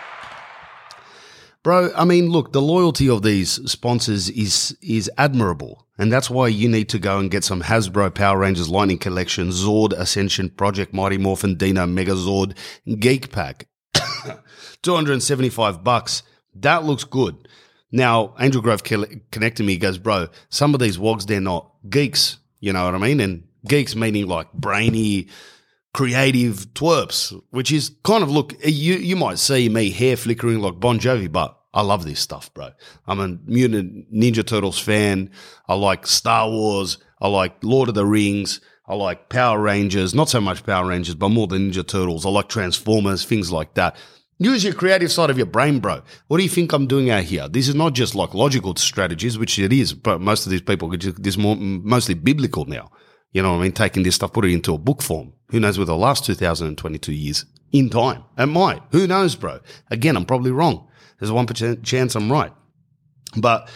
[1.64, 5.87] Bro, I mean, look, the loyalty of these sponsors is is admirable.
[5.96, 9.48] And that's why you need to go and get some Hasbro Power Rangers Lightning Collection,
[9.48, 12.57] Zord Ascension, Project Mighty Morphin Dino Megazord
[12.98, 13.68] Geek Pack.
[14.83, 16.22] 275 bucks.
[16.57, 17.48] That looks good.
[17.90, 22.38] Now, Angel Grove connected me, He goes, bro, some of these wogs, they're not geeks.
[22.59, 23.20] You know what I mean?
[23.20, 25.29] And geeks meaning like brainy,
[25.94, 30.80] creative twerps, which is kind of look, you, you might see me hair flickering like
[30.80, 32.70] Bon Jovi, but I love this stuff, bro.
[33.07, 35.30] I'm a Mutant Ninja Turtles fan.
[35.68, 36.98] I like Star Wars.
[37.20, 38.61] I like Lord of the Rings.
[38.87, 42.26] I like Power Rangers, not so much Power Rangers, but more than Ninja Turtles.
[42.26, 43.96] I like Transformers, things like that.
[44.38, 46.02] Use your creative side of your brain, bro.
[46.26, 47.48] What do you think I'm doing out here?
[47.48, 50.90] This is not just like logical strategies, which it is, but most of these people,
[50.90, 52.90] this more mostly biblical now.
[53.33, 53.72] You know what I mean?
[53.72, 55.34] Taking this stuff, put it into a book form.
[55.55, 58.25] Who knows where the last 2022 years in time?
[58.37, 58.83] It might.
[58.90, 59.61] Who knows, bro?
[59.88, 60.88] Again, I'm probably wrong.
[61.21, 62.51] There's a 1% chance I'm right.
[63.37, 63.71] But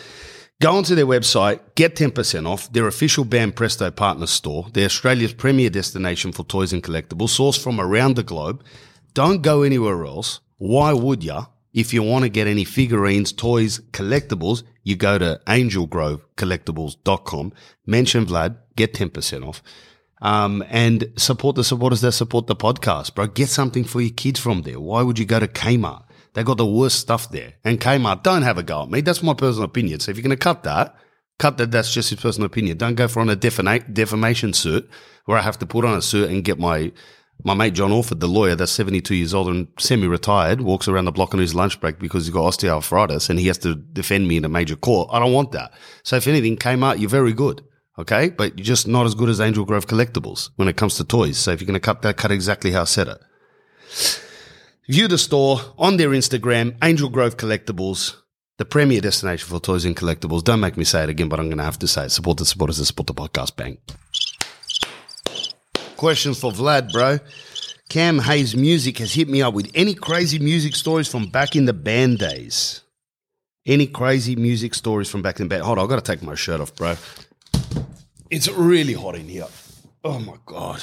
[0.61, 2.73] go onto their website, get 10% off.
[2.73, 4.67] Their official Banpresto partner store.
[4.73, 8.65] They're Australia's premier destination for toys and collectibles, sourced from around the globe.
[9.15, 10.41] Don't go anywhere else.
[10.57, 11.45] Why would ya?
[11.73, 17.53] If you want to get any figurines, toys, collectibles, you go to angelgrovecollectibles.com,
[17.87, 19.63] mention Vlad, get 10% off.
[20.21, 23.29] Um, and support the supporters that support the podcast, bro.
[23.29, 24.81] Get something for your kids from there.
[24.81, 26.05] Why would you go to Kmart?
[26.35, 27.55] They got the worst stuff there.
[27.65, 29.01] And Kmart, don't have a go at me.
[29.01, 30.01] That's my personal opinion.
[30.01, 30.97] So if you're going to cut that,
[31.39, 31.71] cut that.
[31.71, 32.79] That's just his personal opinion.
[32.79, 34.89] Don't go for on a defama- defamation suit
[35.25, 36.93] where I have to put on a suit and get my
[37.45, 41.13] my mate John Orford, the lawyer that's 72 years old and semi-retired, walks around the
[41.13, 44.39] block on his lunch break because he's got osteoarthritis and he has to defend me
[44.39, 45.09] in a major court.
[45.13, 45.73] I don't want that.
[46.03, 47.63] So if anything, Kmart, you're very good.
[47.99, 48.31] Okay.
[48.31, 51.39] But you're just not as good as Angel Grove Collectibles when it comes to toys.
[51.39, 53.19] So if you're going to cut that, cut exactly how I said it.
[54.89, 58.17] View the store on their Instagram, Angel Grove Collectibles,
[58.57, 60.43] the premier destination for toys and collectibles.
[60.43, 62.11] Don't make me say it again, but I'm going to have to say it.
[62.11, 63.57] Support the supporters, support the podcast.
[63.57, 63.79] Bang.
[65.97, 67.19] Questions for Vlad, bro.
[67.89, 71.65] Cam Hayes Music has hit me up with any crazy music stories from back in
[71.65, 72.83] the band days.
[73.67, 75.65] Any crazy music stories from back in the band?
[75.65, 76.97] Hold on, I've got to take my shirt off, bro.
[78.31, 79.47] It's really hot in here.
[80.05, 80.83] Oh my god.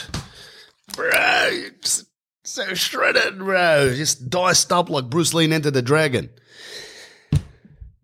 [0.95, 1.49] Bro,
[2.43, 3.93] so shredded, bro.
[3.95, 6.29] Just diced up like Bruce Lee entered the dragon.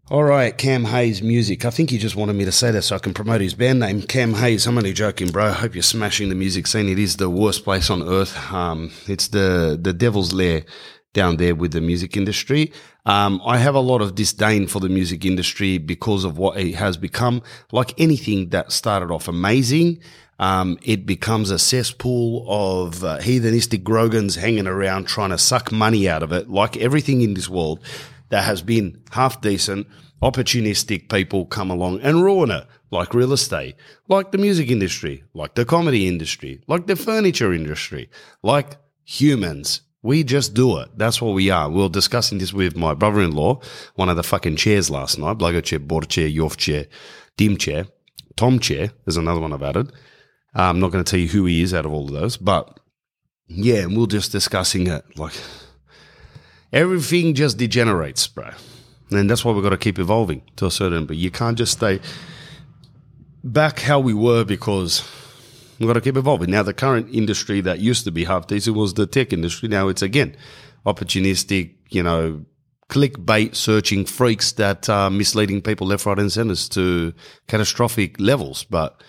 [0.10, 1.63] All right, Cam Hayes Music.
[1.63, 3.80] I think he just wanted me to say that so I can promote his band
[3.80, 4.01] name.
[4.01, 4.67] Cam Hayes.
[4.67, 5.45] I'm only joking, bro.
[5.45, 6.89] I hope you're smashing the music scene.
[6.89, 8.51] It is the worst place on earth.
[8.51, 10.65] Um, it's the the devil's lair
[11.13, 12.73] down there with the music industry.
[13.05, 16.75] Um, I have a lot of disdain for the music industry because of what it
[16.75, 17.41] has become.
[17.71, 19.99] Like anything that started off amazing,
[20.39, 26.07] um, it becomes a cesspool of uh, heathenistic grogans hanging around trying to suck money
[26.07, 26.49] out of it.
[26.49, 27.79] Like everything in this world
[28.29, 29.87] that has been half decent,
[30.21, 33.75] opportunistic people come along and ruin it, like real estate,
[34.07, 38.09] like the music industry, like the comedy industry, like the furniture industry,
[38.43, 39.81] like humans.
[40.03, 40.89] We just do it.
[40.97, 41.69] That's what we are.
[41.69, 43.61] We were discussing this with my brother-in-law,
[43.95, 46.87] one of the fucking chairs last night, Blago chair, board chair, Yorf chair,
[47.37, 47.85] Dim chair,
[48.35, 48.91] Tom chair.
[49.05, 49.91] There's another one I've added.
[50.55, 52.35] Uh, I'm not going to tell you who he is out of all of those,
[52.35, 52.79] but
[53.47, 55.05] yeah, and we we're just discussing it.
[55.17, 55.33] Like,
[56.73, 58.49] everything just degenerates, bro.
[59.11, 61.73] And that's why we've got to keep evolving to a certain, but you can't just
[61.73, 61.99] stay
[63.43, 65.03] back how we were because
[65.81, 66.51] we've got to keep evolving.
[66.51, 69.69] Now, the current industry that used to be half decent was the tech industry.
[69.69, 70.35] Now it's again
[70.85, 72.45] opportunistic, you know,
[72.89, 77.13] clickbait searching freaks that are misleading people left, right, and centers to
[77.47, 78.63] catastrophic levels.
[78.65, 79.01] But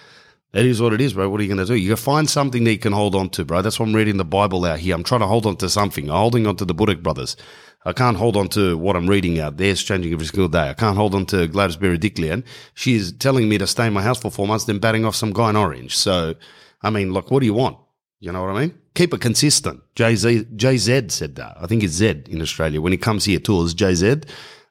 [0.52, 1.28] it is what it is, bro.
[1.28, 1.74] What are you going to do?
[1.74, 3.62] You find something that you can hold on to, bro.
[3.62, 4.94] That's why I'm reading the Bible out here.
[4.94, 6.10] I'm trying to hold on to something.
[6.10, 7.36] I'm holding on to the Buddhic brothers.
[7.84, 9.70] I can't hold on to what I'm reading out there.
[9.70, 10.70] It's changing every single day.
[10.70, 12.44] I can't hold on to Gladys Berejiklian.
[12.74, 15.32] She's telling me to stay in my house for four months, then batting off some
[15.32, 15.96] guy in orange.
[15.96, 16.34] So,
[16.82, 17.78] I mean, look, what do you want?
[18.20, 18.78] You know what I mean?
[18.94, 19.80] Keep it consistent.
[19.94, 21.56] Jay-Z, JZ said that.
[21.60, 22.80] I think it's Z in Australia.
[22.80, 24.28] When he comes here, tours JZ.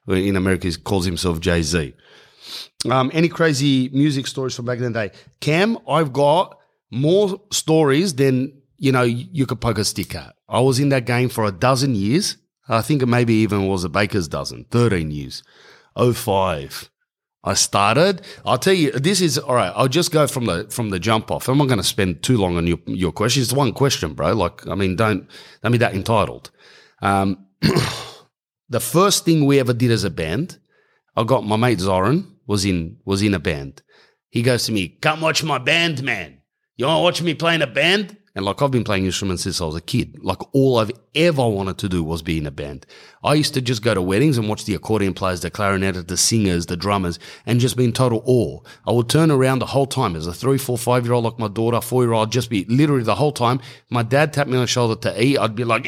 [0.08, 1.94] In America, he calls himself Jay-Z.
[2.90, 5.14] Um, any crazy music stories from back in the day?
[5.40, 6.58] Cam, I've got
[6.90, 10.34] more stories than, you know, you could poke a stick at.
[10.48, 12.36] I was in that game for a dozen years.
[12.68, 15.42] I think it maybe even was a baker's dozen, 13 years.
[15.96, 16.90] 05.
[17.44, 18.22] I started.
[18.46, 19.72] I'll tell you, this is all right.
[19.74, 21.48] I'll just go from the from the jump off.
[21.48, 23.42] I'm not going to spend too long on your your question.
[23.42, 24.32] It's one question, bro.
[24.32, 25.28] Like, I mean, don't
[25.62, 26.50] don't be that entitled.
[27.00, 27.46] Um,
[28.68, 30.58] the first thing we ever did as a band,
[31.16, 33.82] I got my mate Zoran was in was in a band.
[34.30, 36.38] He goes to me, "Come watch my band, man.
[36.76, 39.42] You want to watch me play in a band?" And like I've been playing instruments
[39.42, 40.18] since I was a kid.
[40.22, 42.86] Like all I've ever wanted to do was be in a band.
[43.22, 46.16] I used to just go to weddings and watch the accordion players, the clarinetists, the
[46.16, 48.60] singers, the drummers, and just be in total awe.
[48.86, 51.38] I would turn around the whole time as a three, four, five year old, like
[51.38, 53.60] my daughter, four year old, just be literally the whole time.
[53.90, 55.38] My dad tapped me on the shoulder to eat.
[55.38, 55.84] I'd be like,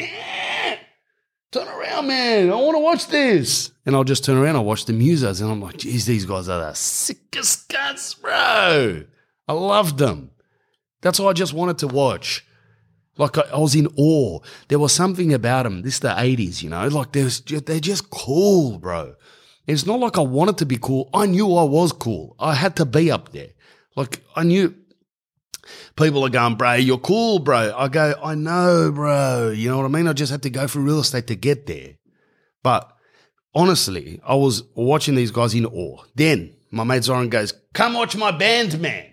[1.51, 2.51] turn around, man.
[2.51, 3.71] I want to watch this.
[3.87, 4.55] And I'll just turn around.
[4.55, 9.03] I'll watch the musos and I'm like, geez, these guys are the sickest guts, bro.
[9.47, 10.31] I loved them.
[11.05, 12.43] That's all I just wanted to watch.
[13.15, 14.39] Like I, I was in awe.
[14.69, 15.83] There was something about them.
[15.83, 16.87] This is the eighties, you know.
[16.87, 19.13] Like there's they're just cool, bro.
[19.67, 21.11] It's not like I wanted to be cool.
[21.13, 22.35] I knew I was cool.
[22.39, 23.49] I had to be up there.
[23.95, 24.73] Like I knew
[25.95, 27.71] people are going, bro, you're cool, bro.
[27.77, 29.51] I go, I know, bro.
[29.51, 30.07] You know what I mean?
[30.07, 31.97] I just had to go through real estate to get there.
[32.63, 32.91] But
[33.53, 36.03] honestly, I was watching these guys in awe.
[36.15, 39.11] Then my mate Zoran goes, come watch my band, man.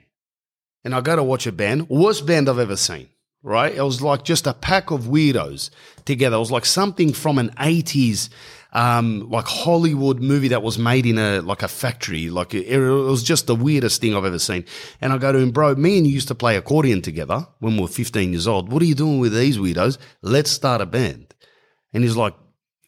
[0.84, 3.08] And I go to watch a band, worst band I've ever seen,
[3.42, 3.74] right?
[3.74, 5.70] It was like just a pack of weirdos
[6.04, 6.36] together.
[6.36, 8.30] It was like something from an 80s,
[8.72, 12.30] um, like Hollywood movie that was made in a, like a factory.
[12.30, 14.64] Like it, it was just the weirdest thing I've ever seen.
[15.00, 17.76] And I go to him, bro, me and you used to play accordion together when
[17.76, 18.72] we were 15 years old.
[18.72, 19.98] What are you doing with these weirdos?
[20.22, 21.34] Let's start a band.
[21.92, 22.34] And he's like,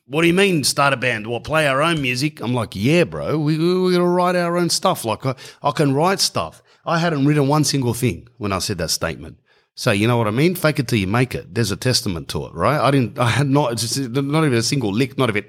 [0.06, 1.26] what do you mean start a band?
[1.26, 2.40] Well, play our own music.
[2.40, 5.04] I'm like, yeah, bro, we, we're going to write our own stuff.
[5.04, 6.62] Like I, I can write stuff.
[6.86, 9.38] I hadn't written one single thing when I said that statement.
[9.76, 10.54] So you know what I mean?
[10.54, 11.54] Fake it till you make it.
[11.54, 12.80] There's a testament to it, right?
[12.80, 13.18] I didn't.
[13.18, 13.70] I had not.
[13.98, 15.18] Not even a single lick.
[15.18, 15.44] Not even.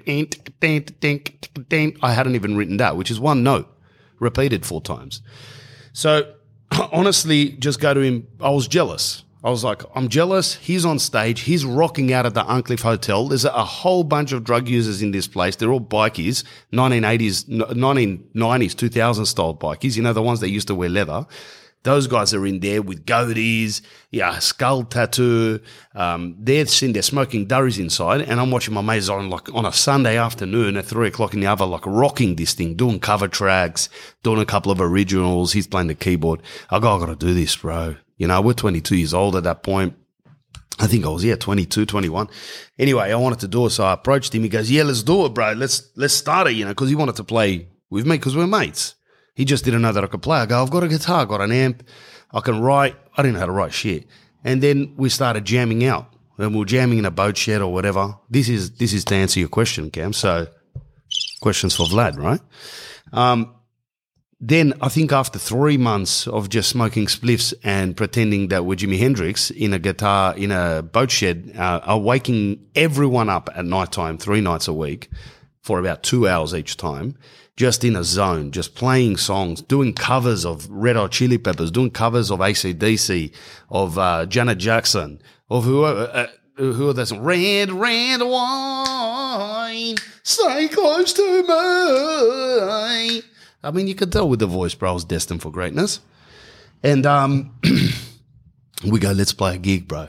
[2.02, 3.72] I hadn't even written that, which is one note
[4.18, 5.22] repeated four times.
[5.92, 6.34] So
[6.92, 8.26] honestly, just go to him.
[8.40, 9.24] I was jealous.
[9.46, 10.56] I was like, I'm jealous.
[10.56, 11.42] He's on stage.
[11.42, 13.28] He's rocking out at the Arncliffe Hotel.
[13.28, 15.54] There's a whole bunch of drug users in this place.
[15.54, 19.96] They're all bikies, 1980s, 1990s, 2000 style bikies.
[19.96, 21.28] You know, the ones that used to wear leather.
[21.84, 25.60] Those guys are in there with goatees, yeah, skull tattoo.
[25.94, 29.64] Um, they're sitting there smoking durries inside, and I'm watching my mates on like on
[29.64, 33.28] a Sunday afternoon at three o'clock in the other, like rocking this thing, doing cover
[33.28, 33.88] tracks,
[34.24, 35.52] doing a couple of originals.
[35.52, 36.42] He's playing the keyboard.
[36.68, 37.94] I go, I got to do this, bro.
[38.16, 39.94] You know, we're 22 years old at that point.
[40.78, 42.28] I think I was, yeah, 22, 21.
[42.78, 43.70] Anyway, I wanted to do it.
[43.70, 44.42] So I approached him.
[44.42, 45.52] He goes, yeah, let's do it, bro.
[45.52, 48.46] Let's, let's start it, you know, cause he wanted to play with me because we're
[48.46, 48.94] mates.
[49.34, 50.38] He just didn't know that I could play.
[50.38, 51.82] I go, I've got a guitar, I've got an amp.
[52.32, 52.96] I can write.
[53.16, 54.06] I didn't know how to write shit.
[54.44, 57.72] And then we started jamming out and we were jamming in a boat shed or
[57.72, 58.14] whatever.
[58.28, 60.12] This is, this is to answer your question, Cam.
[60.12, 60.46] So
[61.40, 62.40] Questions for Vlad, right?
[63.12, 63.54] Um,
[64.38, 68.98] then I think after three months of just smoking spliffs and pretending that we're Jimi
[68.98, 73.92] Hendrix in a guitar in a boat shed, uh, are waking everyone up at night
[73.92, 75.08] time three nights a week
[75.62, 77.16] for about two hours each time,
[77.56, 81.90] just in a zone, just playing songs, doing covers of Red Hot Chili Peppers, doing
[81.90, 83.32] covers of ACDC,
[83.70, 86.10] of uh, Janet Jackson, of whoever.
[86.12, 87.12] Uh, who are this?
[87.12, 93.22] Red, red wine, stay close to me.
[93.66, 96.00] I mean, you could tell with the voice, bro, I was destined for greatness.
[96.82, 97.58] And um,
[98.86, 100.08] we go, let's play a gig, bro.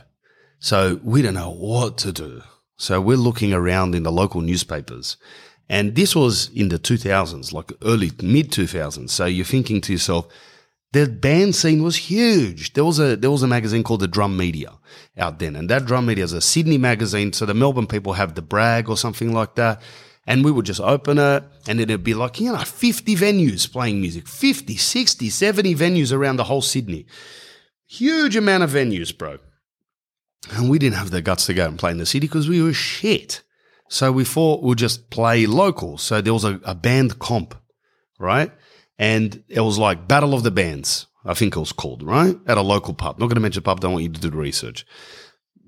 [0.60, 2.42] So we don't know what to do.
[2.76, 5.16] So we're looking around in the local newspapers.
[5.68, 9.10] And this was in the 2000s, like early, mid 2000s.
[9.10, 10.28] So you're thinking to yourself,
[10.92, 12.72] the band scene was huge.
[12.72, 14.72] There was a there was a magazine called the Drum Media
[15.18, 17.34] out then, and that Drum Media is a Sydney magazine.
[17.34, 19.82] So the Melbourne people have the Brag or something like that,
[20.28, 24.00] and we would just open it, and it'd be like you know 50 venues playing
[24.00, 27.06] music, 50, 60, 70 venues around the whole Sydney,
[27.86, 29.38] huge amount of venues, bro.
[30.52, 32.62] And we didn't have the guts to go and play in the city because we
[32.62, 33.42] were shit.
[33.88, 35.98] So we thought we'd just play local.
[35.98, 37.56] So there was a, a band comp,
[38.20, 38.52] right?
[38.98, 42.36] and it was like Battle of the Bands, I think it was called, right?
[42.46, 43.18] At a local pub.
[43.18, 44.84] Not going to mention pub, don't want you to do the research.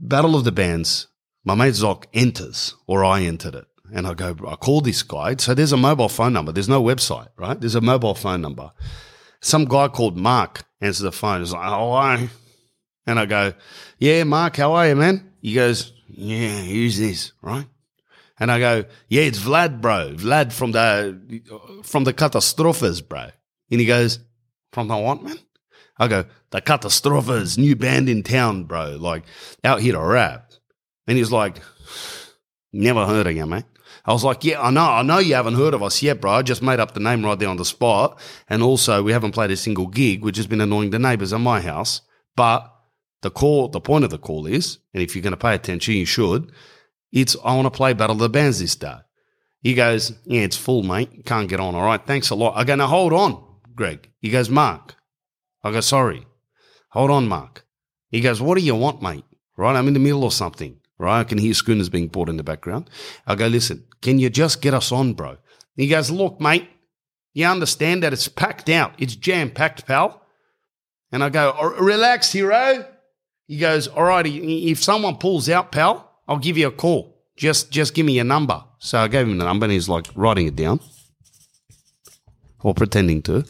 [0.01, 1.07] Battle of the Bands,
[1.44, 3.66] my mate Zoc enters, or I entered it.
[3.92, 5.37] And I go, I call this guy.
[5.37, 6.53] So there's a mobile phone number.
[6.53, 7.59] There's no website, right?
[7.61, 8.70] There's a mobile phone number.
[9.40, 11.40] Some guy called Mark answers the phone.
[11.40, 12.18] He's like, are?
[13.07, 13.55] And I go,
[13.98, 15.33] yeah, Mark, how are you, man?
[15.40, 17.66] He goes, yeah, who's this, right?
[18.38, 20.14] And I go, yeah, it's Vlad, bro.
[20.16, 21.42] Vlad from the
[21.83, 23.29] from the Catastrophes, bro.
[23.70, 24.18] And he goes,
[24.72, 25.38] from the what, man?
[25.98, 28.96] I go, the Catastrophes, new band in town, bro.
[28.98, 29.24] Like
[29.62, 30.53] out here to rap.
[31.07, 31.61] And he's like,
[32.72, 33.64] never heard of you, mate.
[34.05, 36.33] I was like, yeah, I know, I know you haven't heard of us yet, bro.
[36.33, 38.19] I just made up the name right there on the spot.
[38.49, 41.41] And also, we haven't played a single gig, which has been annoying the neighbors at
[41.41, 42.01] my house.
[42.37, 42.73] But
[43.23, 45.95] the call, the point of the call is, and if you're going to pay attention,
[45.95, 46.53] you should,
[47.13, 48.97] it's, I want to play Battle of the Bands this day.
[49.63, 51.27] He goes, Yeah, it's full, mate.
[51.27, 51.75] Can't get on.
[51.75, 52.05] All right.
[52.05, 52.57] Thanks a lot.
[52.57, 53.43] I go, Now hold on,
[53.75, 54.11] Greg.
[54.21, 54.95] He goes, Mark.
[55.63, 56.27] I go, Sorry.
[56.91, 57.67] Hold on, Mark.
[58.09, 59.25] He goes, What do you want, mate?
[59.57, 59.77] Right.
[59.77, 60.80] I'm in the middle of something.
[61.01, 61.21] Right.
[61.21, 62.91] I can hear schooners being bought in the background.
[63.27, 65.39] I go, Listen, can you just get us on, bro?
[65.75, 66.69] He goes, Look, mate,
[67.33, 68.93] you understand that it's packed out.
[68.99, 70.21] It's jam packed, pal.
[71.11, 72.85] And I go, Relax, hero.
[73.47, 74.27] He goes, All right.
[74.27, 77.17] If someone pulls out, pal, I'll give you a call.
[77.35, 78.63] Just just give me your number.
[78.79, 80.81] So I gave him the number and he's like writing it down
[82.63, 83.47] or pretending to.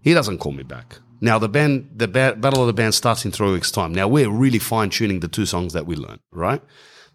[0.00, 1.00] He doesn't call me back.
[1.20, 3.92] Now the band, the ba- battle of the band starts in three weeks' time.
[3.92, 6.62] Now we're really fine tuning the two songs that we learned, right?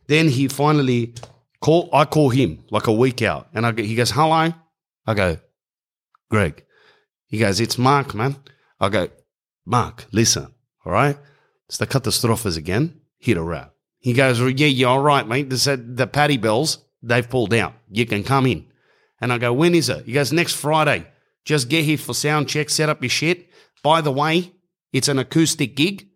[0.07, 1.13] Then he finally
[1.61, 1.89] call.
[1.93, 4.53] I call him like a week out, and I, he goes, "Hello."
[5.07, 5.37] I go,
[6.29, 6.65] "Greg."
[7.27, 8.37] He goes, "It's Mark, man."
[8.79, 9.09] I go,
[9.65, 10.53] "Mark, listen,
[10.85, 11.17] all right.
[11.67, 13.01] It's the Catastrophes again.
[13.19, 15.49] Hit a rap." He goes, yeah, you're all right, mate.
[15.49, 17.73] They said uh, the Paddy Bells, they've pulled out.
[17.89, 18.65] You can come in.
[19.21, 20.05] And I go, when is it?
[20.05, 21.05] He goes, next Friday.
[21.45, 23.49] Just get here for sound check, set up your shit.
[23.83, 24.53] By the way,
[24.93, 26.07] it's an acoustic gig.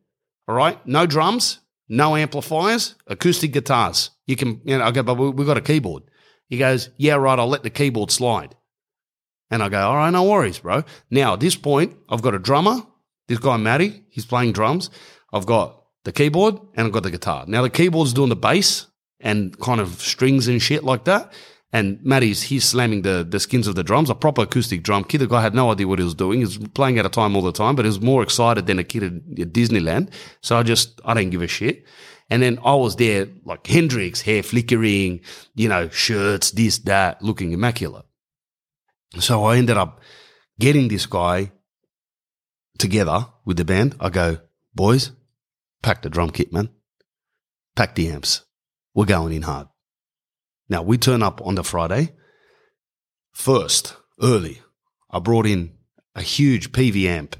[0.47, 0.86] All right.
[0.86, 4.12] No drums, no amplifiers, acoustic guitars.
[4.28, 6.04] You can, you know, I go, but we've got a keyboard.
[6.47, 7.39] He goes, yeah, right.
[7.39, 8.56] I'll let the keyboard slide.
[9.49, 10.84] And I go, all right, no worries, bro.
[11.10, 12.78] Now, at this point, I've got a drummer.
[13.28, 14.89] This guy, Matty, he's playing drums.
[15.34, 17.45] I've got the keyboard and I've got the guitar.
[17.47, 18.88] Now the keyboard's doing the bass
[19.19, 21.34] and kind of strings and shit like that.
[21.76, 25.20] And Matty's he's slamming the the skins of the drums, a proper acoustic drum kit.
[25.20, 26.40] The guy had no idea what he was doing.
[26.40, 28.80] He was playing out of time all the time, but he was more excited than
[28.80, 30.12] a kid at Disneyland.
[30.42, 31.86] So I just I didn't give a shit.
[32.30, 35.22] And then I was there like Hendrix, hair flickering,
[35.54, 38.06] you know, shirts, this, that, looking immaculate.
[39.20, 40.02] So I ended up
[40.60, 41.52] getting this guy
[42.80, 43.96] together with the band.
[44.00, 44.40] I go,
[44.74, 45.12] boys,
[45.86, 46.70] Pack the drum kit, man.
[47.76, 48.44] Pack the amps.
[48.96, 49.68] We're going in hard.
[50.69, 52.13] Now, we turn up on the Friday.
[53.32, 54.62] First, early,
[55.12, 55.73] I brought in
[56.15, 57.36] a huge Peavey amp.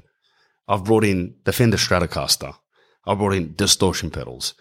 [0.68, 2.54] I've brought in the Fender Stratocaster.
[3.04, 4.54] I brought in distortion pedals.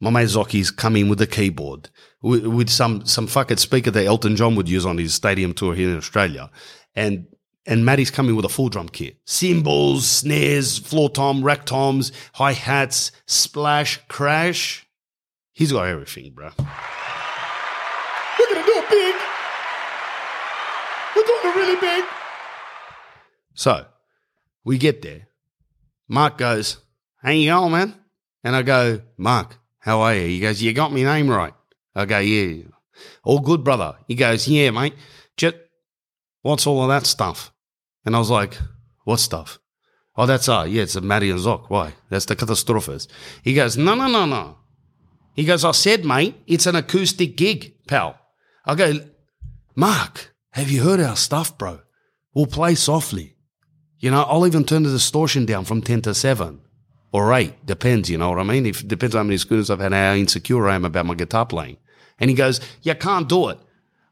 [0.00, 1.88] My mate Zocchi's come in with the keyboard,
[2.20, 5.74] with, with some some fucking speaker that Elton John would use on his stadium tour
[5.74, 6.50] here in Australia.
[6.94, 7.26] And
[7.66, 9.16] and Matty's coming with a full drum kit.
[9.24, 14.86] Cymbals, snares, floor tom, rack toms, hi-hats, splash, crash.
[15.52, 16.50] He's got everything, bro.
[16.58, 16.64] We're
[18.54, 19.14] gonna do it big.
[21.56, 22.04] Really big.
[23.54, 23.86] So,
[24.64, 25.28] we get there.
[26.08, 26.78] Mark goes,
[27.22, 27.94] How you going, man?
[28.42, 30.26] And I go, Mark, how are you?
[30.26, 31.54] He goes, You got my name right.
[31.94, 32.64] I go, Yeah.
[33.22, 33.96] All good, brother.
[34.06, 34.94] He goes, yeah, mate.
[35.36, 35.56] Just,
[36.42, 37.52] what's all of that stuff?
[38.04, 38.58] And I was like,
[39.04, 39.58] what stuff?
[40.16, 41.68] Oh, that's, uh, yeah, it's a and Zoc.
[41.68, 41.94] Why?
[42.08, 43.08] That's the catastrophes.
[43.42, 44.58] He goes, no, no, no, no.
[45.34, 48.18] He goes, I said, mate, it's an acoustic gig, pal.
[48.64, 48.94] I go,
[49.74, 51.80] Mark, have you heard our stuff, bro?
[52.32, 53.34] We'll play softly.
[53.98, 56.60] You know, I'll even turn the distortion down from 10 to 7
[57.12, 57.66] or 8.
[57.66, 58.64] Depends, you know what I mean?
[58.64, 61.78] If depends how many schooners I've had, how insecure I am about my guitar playing.
[62.20, 63.58] And he goes, You can't do it.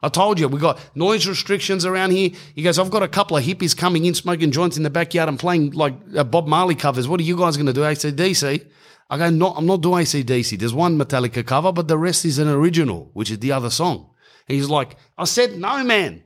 [0.03, 2.31] I told you, we got noise restrictions around here.
[2.57, 5.29] He goes, I've got a couple of hippies coming in, smoking joints in the backyard
[5.29, 7.07] and playing like uh, Bob Marley covers.
[7.07, 8.67] What are you guys going to do, ACDC?
[9.11, 10.59] I go, no, I'm not doing ACDC.
[10.59, 14.11] There's one Metallica cover, but the rest is an original, which is the other song.
[14.49, 16.25] And he's like, I said, no, man.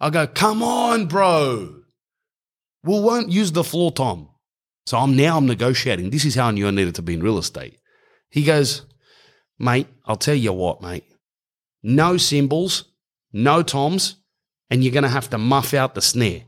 [0.00, 1.82] I go, come on, bro.
[2.84, 4.28] We won't use the floor tom.
[4.86, 6.10] So I'm now I'm negotiating.
[6.10, 7.78] This is how I knew I needed to be in real estate.
[8.30, 8.86] He goes,
[9.58, 11.04] mate, I'll tell you what, mate.
[11.82, 12.84] No cymbals,
[13.32, 14.16] no toms,
[14.70, 16.42] and you're gonna have to muff out the snare.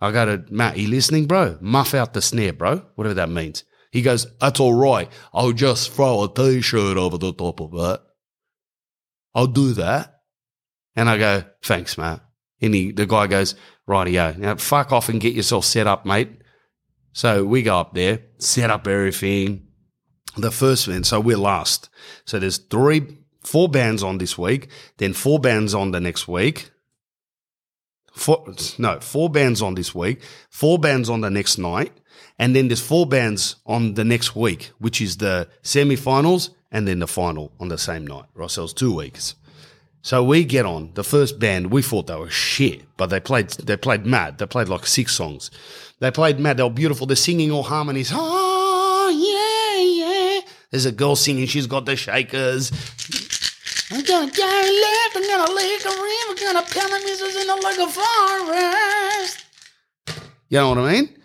[0.00, 1.58] I go to Matt, you listening, bro?
[1.60, 2.82] Muff out the snare, bro.
[2.94, 3.64] Whatever that means.
[3.90, 5.10] He goes, That's all right.
[5.32, 8.00] I'll just throw a t shirt over the top of it.
[9.34, 10.20] I'll do that.
[10.96, 12.20] And I go, Thanks, Matt.
[12.62, 13.54] And he, the guy goes,
[13.88, 14.36] Rightio.
[14.36, 16.30] Now fuck off and get yourself set up, mate.
[17.12, 19.66] So we go up there, set up everything.
[20.36, 21.88] The first band, so we're last.
[22.24, 26.70] So there's three, four bands on this week, then four bands on the next week.
[28.14, 31.92] Four, no, four bands on this week, four bands on the next night,
[32.38, 37.00] and then there's four bands on the next week, which is the semi-finals and then
[37.00, 38.26] the final on the same night.
[38.34, 39.34] Right, so it's two weeks.
[40.02, 41.70] So we get on the first band.
[41.70, 43.50] We thought they were shit, but they played.
[43.50, 44.38] They played mad.
[44.38, 45.50] They played like six songs.
[45.98, 46.56] They played mad.
[46.56, 47.06] They were beautiful.
[47.06, 48.10] They're singing all harmonies.
[48.14, 50.40] Oh yeah, yeah.
[50.70, 51.46] There's a girl singing.
[51.46, 52.70] She's got the shakers.
[53.92, 55.16] I'm gonna go left.
[55.16, 56.30] I'm gonna lick a river.
[56.30, 59.44] I'm gonna pound the misses in the a forest.
[60.48, 61.18] You know what I mean?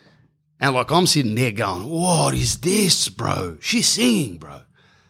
[0.59, 3.57] And like I'm sitting there going, "What is this, bro?
[3.61, 4.64] She's singing, bro."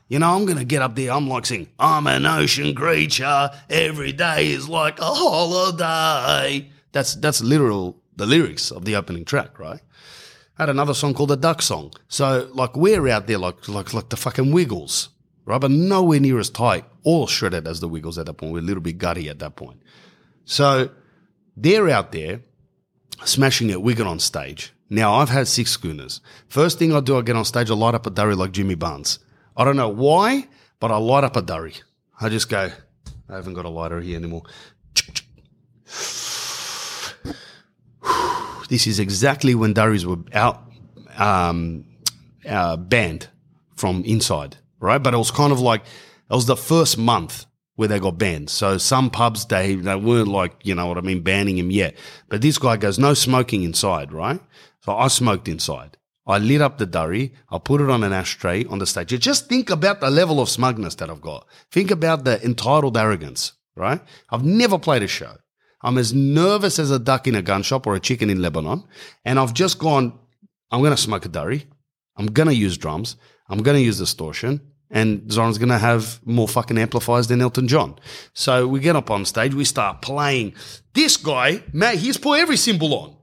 [0.07, 1.11] You know, I'm going to get up there.
[1.11, 3.49] I'm like saying, I'm an ocean creature.
[3.69, 6.69] Every day is like a holiday.
[6.91, 9.81] That's, that's literal, the lyrics of the opening track, right?
[10.57, 11.91] I had another song called the Duck Song.
[12.07, 15.09] So, like, we're out there like, like, like the fucking Wiggles,
[15.43, 15.59] right?
[15.59, 18.53] But nowhere near as tight or shredded as the Wiggles at that point.
[18.53, 19.81] We're a little bit gutty at that point.
[20.45, 20.91] So,
[21.57, 22.41] they're out there
[23.23, 23.81] smashing it.
[23.81, 24.71] We get on stage.
[24.89, 26.21] Now, I've had six schooners.
[26.47, 28.75] First thing I do, I get on stage, I light up a durry like Jimmy
[28.75, 29.19] Barnes.
[29.57, 30.47] I don't know why,
[30.79, 31.75] but I light up a durry.
[32.19, 32.71] I just go,
[33.29, 34.43] I haven't got a lighter here anymore.
[38.67, 40.63] This is exactly when durries were out,
[41.17, 41.85] um,
[42.49, 43.27] uh, banned
[43.75, 44.97] from inside, right?
[44.97, 47.45] But it was kind of like, it was the first month
[47.75, 48.49] where they got banned.
[48.49, 51.95] So some pubs, they, they weren't like, you know what I mean, banning him yet.
[52.27, 54.39] But this guy goes, no smoking inside, right?
[54.81, 55.97] So I smoked inside.
[56.27, 57.33] I lit up the durry.
[57.49, 59.11] I put it on an ashtray on the stage.
[59.11, 61.47] You just think about the level of smugness that I've got.
[61.71, 64.01] Think about the entitled arrogance, right?
[64.31, 65.35] I've never played a show.
[65.81, 68.83] I'm as nervous as a duck in a gun shop or a chicken in Lebanon.
[69.23, 70.17] And I've just gone,
[70.71, 71.67] I'm going to smoke a durry.
[72.17, 73.17] I'm going to use drums.
[73.49, 74.61] I'm going to use distortion.
[74.89, 77.99] And Zoran's going to have more fucking amplifiers than Elton John.
[78.33, 79.53] So we get up on stage.
[79.53, 80.53] We start playing.
[80.93, 83.17] This guy, man, he's put every cymbal on.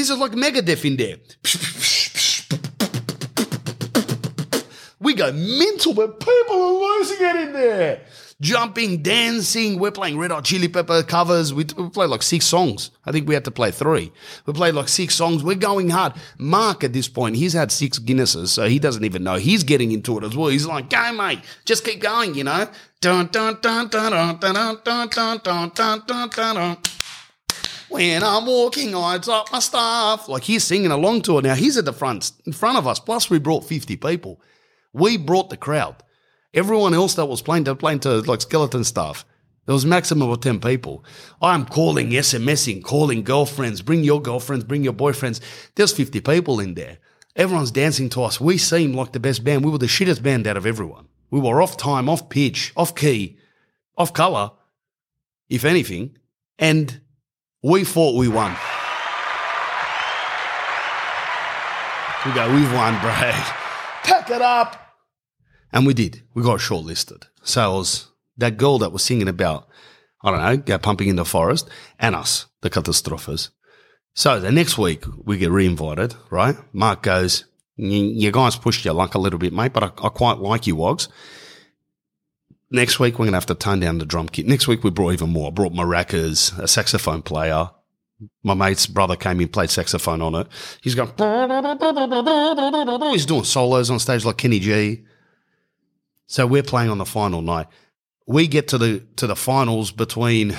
[0.00, 1.16] This is like Megadeth in there.
[4.98, 8.00] We go mental, but people are losing it in there.
[8.40, 9.78] Jumping, dancing.
[9.78, 11.52] We're playing Red Hot Chili Pepper covers.
[11.52, 12.92] We, we played like six songs.
[13.04, 14.10] I think we had to play three.
[14.46, 15.44] We played like six songs.
[15.44, 16.14] We're going hard.
[16.38, 19.34] Mark, at this point, he's had six Guinnesses, so he doesn't even know.
[19.34, 20.48] He's getting into it as well.
[20.48, 21.40] He's like, go, mate.
[21.66, 22.70] Just keep going, you know?
[27.90, 30.28] When I'm walking, I drop my stuff.
[30.28, 31.42] Like he's singing along to it.
[31.42, 33.00] Now he's at the front, in front of us.
[33.00, 34.40] Plus, we brought 50 people.
[34.92, 36.02] We brought the crowd.
[36.54, 39.24] Everyone else that was playing, they playing to like skeleton stuff.
[39.66, 41.04] There was maximum of 10 people.
[41.42, 45.40] I'm calling, SMSing, calling girlfriends, bring your girlfriends, bring your boyfriends.
[45.74, 46.98] There's 50 people in there.
[47.34, 48.40] Everyone's dancing to us.
[48.40, 49.64] We seemed like the best band.
[49.64, 51.08] We were the shittest band out of everyone.
[51.30, 53.38] We were off time, off pitch, off key,
[53.96, 54.52] off color,
[55.48, 56.16] if anything.
[56.58, 57.00] And
[57.62, 58.56] we thought we won.
[62.26, 63.10] We go, we've won, bro.
[64.02, 64.76] Pack it up.
[65.72, 66.22] And we did.
[66.34, 67.24] We got shortlisted.
[67.42, 69.68] So it was that girl that was singing about,
[70.22, 73.50] I don't know, go pumping in the forest, and us, the catastrophes.
[74.14, 76.56] So the next week we get re-invited, right?
[76.72, 77.44] Mark goes,
[77.76, 80.76] you guys pushed your luck a little bit, mate, but I, I quite like you,
[80.76, 81.08] Wogs.
[82.70, 84.46] Next week we're going to have to tone down the drum kit.
[84.46, 85.52] Next week we brought even more.
[85.52, 87.70] Brought maracas, a saxophone player.
[88.42, 90.46] My mate's brother came in, played saxophone on it.
[90.82, 91.08] He's going,
[93.12, 95.04] he's doing solos on stage like Kenny G.
[96.26, 97.66] So we're playing on the final night.
[98.26, 100.54] We get to the to the finals between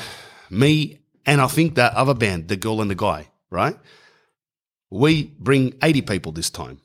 [0.50, 3.78] me and I think that other band, the girl and the guy, right?
[4.90, 6.82] We bring 80 people this time.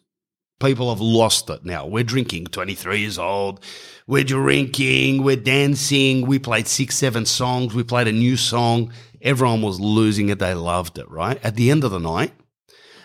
[0.59, 1.86] People have lost it now.
[1.86, 3.62] We're drinking, 23 years old.
[4.07, 6.26] We're drinking, we're dancing.
[6.26, 7.74] We played six, seven songs.
[7.74, 8.92] We played a new song.
[9.20, 10.38] Everyone was losing it.
[10.38, 11.38] They loved it, right?
[11.44, 12.32] At the end of the night,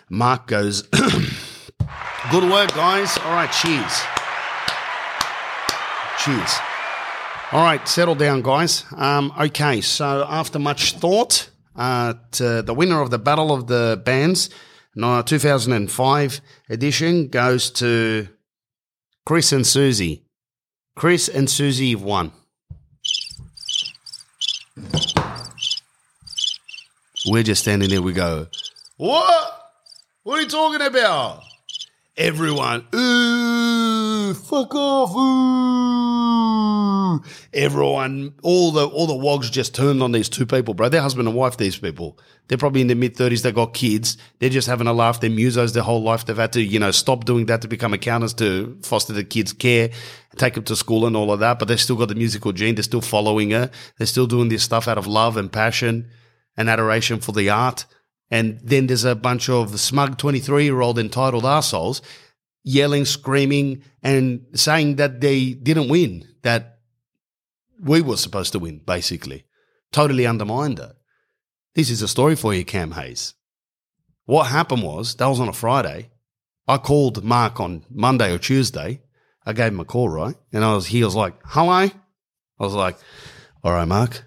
[0.10, 0.88] Mark goes,
[2.30, 3.18] Good work, guys.
[3.18, 4.02] All right, cheers.
[6.20, 6.60] Cheers.
[7.52, 8.86] All right, settle down, guys.
[8.96, 14.50] Um, okay, so after much thought, uh, the winner of the Battle of the Bands,
[14.96, 18.28] no, 2005 edition, goes to
[19.26, 20.26] Chris and Susie.
[20.96, 22.32] Chris and Susie have won.
[27.28, 28.02] We're just standing there.
[28.02, 28.48] We go,
[28.98, 29.62] what?
[30.24, 31.44] What are you talking about?
[32.22, 37.20] Everyone, ooh, fuck off, ooh.
[37.52, 40.88] Everyone, all the all the wogs just turned on these two people, bro.
[40.88, 41.58] They're husband and wife.
[41.58, 43.42] These people, they're probably in their mid thirties.
[43.42, 44.18] They got kids.
[44.38, 45.20] They're just having a laugh.
[45.20, 46.28] They're musos their whole life.
[46.28, 49.52] They've had to, you know, stop doing that to become accountants to foster the kids'
[49.52, 49.90] care,
[50.38, 51.58] take them to school and all of that.
[51.58, 52.76] But they've still got the musical gene.
[52.76, 53.72] They're still following her.
[53.98, 56.08] They're still doing this stuff out of love and passion
[56.56, 57.88] and adoration for the art.
[58.32, 62.02] And then there's a bunch of smug 23 year old entitled assholes
[62.64, 66.80] yelling, screaming, and saying that they didn't win, that
[67.80, 69.46] we were supposed to win, basically.
[69.92, 70.92] Totally undermined it.
[71.76, 73.34] This is a story for you, Cam Hayes.
[74.26, 76.12] What happened was, that was on a Friday.
[76.68, 79.02] I called Mark on Monday or Tuesday.
[79.46, 80.36] I gave him a call, right?
[80.54, 81.72] And I was, he was like, hello?
[81.72, 81.92] I
[82.60, 82.98] was like,
[83.64, 84.26] all right, Mark.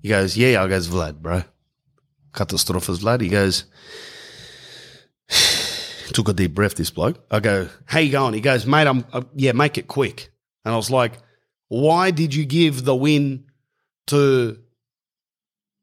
[0.00, 0.62] He goes, yeah.
[0.62, 1.42] I goes, Vlad, bro.
[2.32, 3.20] Catastrophes, Vlad.
[3.20, 3.64] He goes,
[6.12, 7.24] took a deep breath, this bloke.
[7.30, 8.34] I go, how you going?
[8.34, 10.32] He goes, mate, I'm, uh, yeah, make it quick.
[10.64, 11.18] And I was like,
[11.68, 13.44] why did you give the win
[14.08, 14.58] to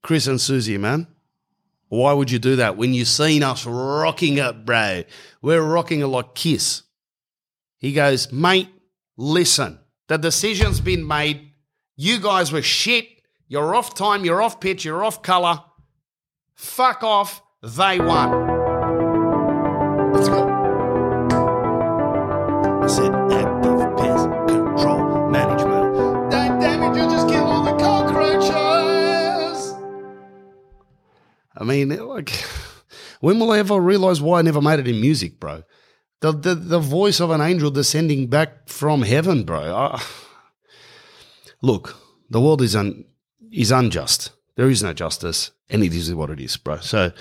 [0.03, 1.07] Chris and Susie, man?
[1.89, 5.03] Why would you do that when you've seen us rocking it, bro?
[5.41, 6.83] We're rocking it like Kiss.
[7.77, 8.69] He goes, mate,
[9.15, 11.51] listen, the decision's been made.
[11.95, 13.07] You guys were shit.
[13.47, 15.63] You're off time, you're off pitch, you're off color.
[16.57, 17.43] Fuck off.
[17.61, 18.31] They won.
[20.11, 20.47] Let's go.
[22.81, 26.31] I said active pest control management.
[26.31, 29.75] Don't damage, you just kill all the cockroaches.
[31.55, 32.31] I mean, like,
[33.19, 35.61] when will I ever realize why I never made it in music, bro?
[36.21, 39.75] The, the, the voice of an angel descending back from heaven, bro.
[39.75, 40.01] I,
[41.61, 41.95] look,
[42.31, 43.05] the world is un,
[43.51, 44.31] is unjust.
[44.57, 46.79] There is no justice, and it is what it is, bro.
[46.79, 47.11] So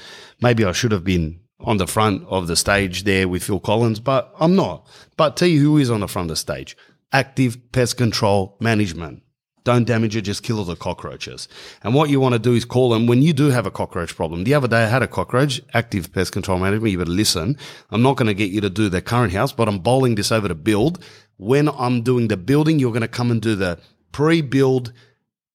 [0.40, 4.00] maybe I should have been on the front of the stage there with Phil Collins,
[4.00, 4.86] but I'm not.
[5.16, 6.76] But tell you who is on the front of the stage
[7.12, 9.22] active pest control management.
[9.64, 11.48] Don't damage it, just kill all the cockroaches.
[11.82, 14.14] And what you want to do is call them when you do have a cockroach
[14.14, 14.44] problem.
[14.44, 16.92] The other day I had a cockroach, active pest control management.
[16.92, 17.56] You better listen.
[17.90, 20.30] I'm not going to get you to do the current house, but I'm bowling this
[20.30, 21.02] over to build.
[21.36, 23.78] When I'm doing the building, you're going to come and do the
[24.12, 24.92] pre build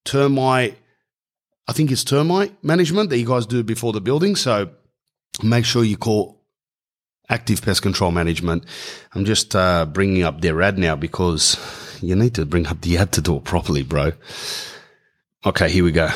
[0.03, 0.77] termite.
[1.72, 4.36] I think it's termite management that you guys do before the building.
[4.36, 4.72] So
[5.41, 6.43] make sure you call
[7.30, 8.65] active pest control management.
[9.15, 11.57] I'm just uh, bringing up their ad now because
[12.01, 14.11] you need to bring up the ad to do it properly, bro.
[15.45, 16.09] Okay, here we go.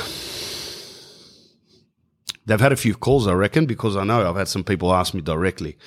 [2.46, 5.14] They've had a few calls, I reckon, because I know I've had some people ask
[5.14, 5.78] me directly.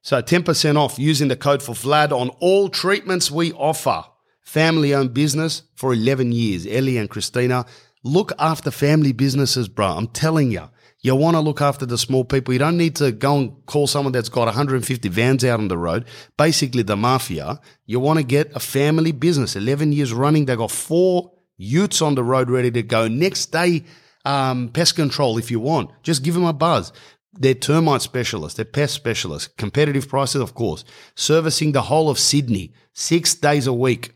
[0.00, 4.04] So 10% off using the code for Vlad on all treatments we offer.
[4.40, 6.66] Family owned business for 11 years.
[6.66, 7.66] Ellie and Christina
[8.02, 9.86] look after family businesses, bro.
[9.86, 10.68] I'm telling you.
[11.04, 12.52] You want to look after the small people.
[12.52, 15.76] You don't need to go and call someone that's got 150 vans out on the
[15.76, 16.04] road.
[16.36, 17.60] Basically, the mafia.
[17.86, 19.56] You want to get a family business.
[19.56, 20.44] 11 years running.
[20.44, 23.08] They got four utes on the road ready to go.
[23.08, 23.82] Next day,
[24.24, 25.90] um, pest control if you want.
[26.04, 26.92] Just give them a buzz.
[27.32, 28.56] They're termite specialists.
[28.56, 29.52] They're pest specialists.
[29.56, 30.84] Competitive prices, of course.
[31.16, 32.74] Servicing the whole of Sydney.
[32.92, 34.14] Six days a week.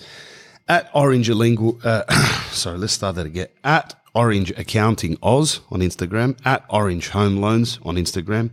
[0.68, 2.04] At Orange Legal, uh,
[2.52, 3.48] sorry, let's start that again.
[3.64, 8.52] At Orange Accounting Oz on Instagram, at Orange Home Loans on Instagram,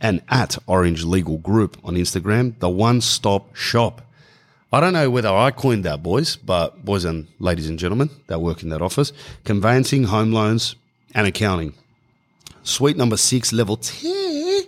[0.00, 4.02] and at Orange Legal Group on Instagram, the one-stop shop.
[4.72, 8.40] I don't know whether I coined that, boys, but boys and ladies and gentlemen that
[8.40, 9.12] work in that office,
[9.44, 10.74] conveyancing, home loans,
[11.14, 11.72] and accounting.
[12.62, 14.64] Suite number six, level 10,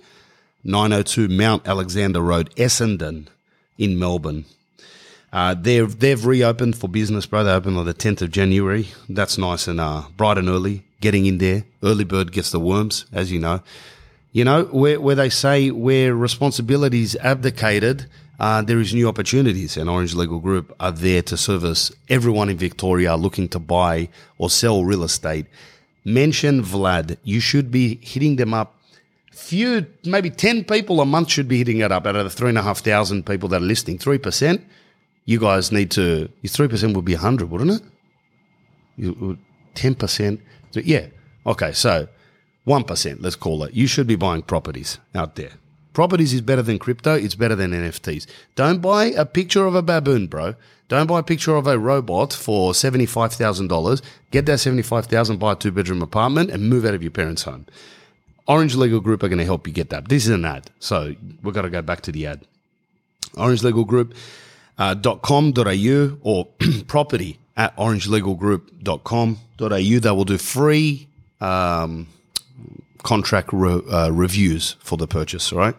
[0.65, 3.27] 902 Mount Alexander Road, Essendon
[3.81, 4.45] in Melbourne.
[5.33, 7.43] Uh, they've they've reopened for business, bro.
[7.43, 8.89] They opened on the 10th of January.
[9.09, 10.85] That's nice and uh, bright and early.
[11.01, 13.63] Getting in there, early bird gets the worms, as you know.
[14.33, 18.07] You know where where they say where responsibilities abdicated,
[18.39, 22.57] uh, there is new opportunities, and Orange Legal Group are there to service everyone in
[22.57, 25.47] Victoria looking to buy or sell real estate.
[26.05, 27.19] Mention Vlad.
[27.23, 28.75] You should be hitting them up
[29.31, 32.49] few, maybe 10 people a month should be hitting it up out of the three
[32.49, 33.99] and a half thousand people that are listening.
[33.99, 34.63] 3%,
[35.25, 37.83] you guys need to, your 3% would be 100, wouldn't it?
[38.97, 40.41] You, uh, 10%,
[40.75, 41.07] yeah.
[41.47, 42.09] Okay, so
[42.67, 43.75] 1%, let's call it.
[43.75, 45.53] You should be buying properties out there.
[45.93, 48.27] Properties is better than crypto, it's better than NFTs.
[48.55, 50.55] Don't buy a picture of a baboon, bro.
[50.89, 54.03] Don't buy a picture of a robot for $75,000.
[54.31, 57.67] Get that 75000 buy a two bedroom apartment and move out of your parents' home.
[58.51, 60.09] Orange Legal Group are going to help you get that.
[60.09, 62.41] This is an ad, so we've got to go back to the ad.
[63.37, 64.13] Orange Legal Group
[64.77, 64.97] uh,
[66.23, 66.49] or
[66.89, 69.99] property at orangelegalgroup.com.au.
[70.01, 71.07] They will do free
[71.41, 72.09] um,
[73.05, 75.77] contract re- uh, reviews for the purchase, right?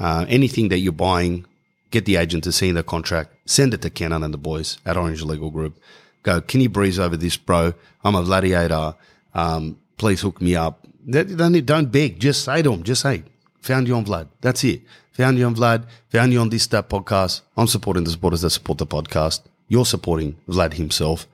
[0.00, 1.44] Uh, anything that you're buying,
[1.90, 4.96] get the agent to see the contract, send it to Kenan and the boys at
[4.96, 5.78] Orange Legal Group.
[6.22, 7.74] Go, can you breeze over this, bro?
[8.02, 8.94] I'm a gladiator.
[9.34, 10.87] Um, please hook me up.
[11.08, 12.20] Don't, don't beg.
[12.20, 13.22] Just say to them, just say,
[13.60, 14.28] found you on Vlad.
[14.40, 14.82] That's it.
[15.12, 15.86] Found you on Vlad.
[16.10, 17.40] Found you on this, that podcast.
[17.56, 19.40] I'm supporting the supporters that support the podcast.
[19.68, 21.26] You're supporting Vlad himself.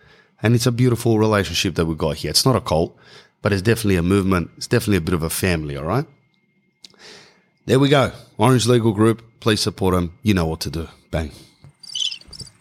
[0.42, 2.30] And it's a beautiful relationship that we've got here.
[2.30, 2.96] It's not a cult,
[3.42, 4.50] but it's definitely a movement.
[4.56, 6.06] It's definitely a bit of a family, all right?
[7.66, 8.12] There we go.
[8.38, 9.22] Orange Legal Group.
[9.40, 10.16] Please support them.
[10.22, 10.88] You know what to do.
[11.10, 11.32] Bang.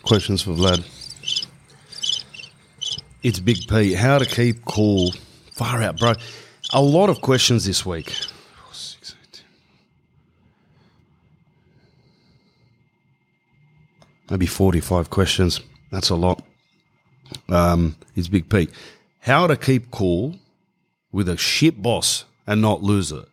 [0.03, 0.85] Questions for Vlad?
[3.21, 3.93] It's Big P.
[3.93, 5.11] How to keep cool.
[5.51, 6.13] Far out, bro.
[6.75, 8.15] A lot of questions this week.
[14.31, 15.61] Maybe 45 questions.
[15.91, 16.41] That's a lot.
[17.49, 18.69] Um, it's Big P.
[19.19, 20.35] How to keep cool
[21.11, 23.25] with a shit boss and not lose it?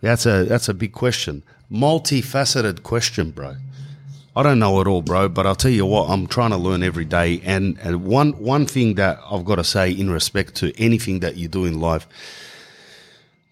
[0.00, 1.42] That's a that's a big question.
[1.70, 3.56] Multifaceted question, bro.
[4.36, 6.82] I don't know it all, bro, but I'll tell you what, I'm trying to learn
[6.82, 7.40] every day.
[7.44, 11.36] And, and one one thing that I've got to say in respect to anything that
[11.36, 12.06] you do in life,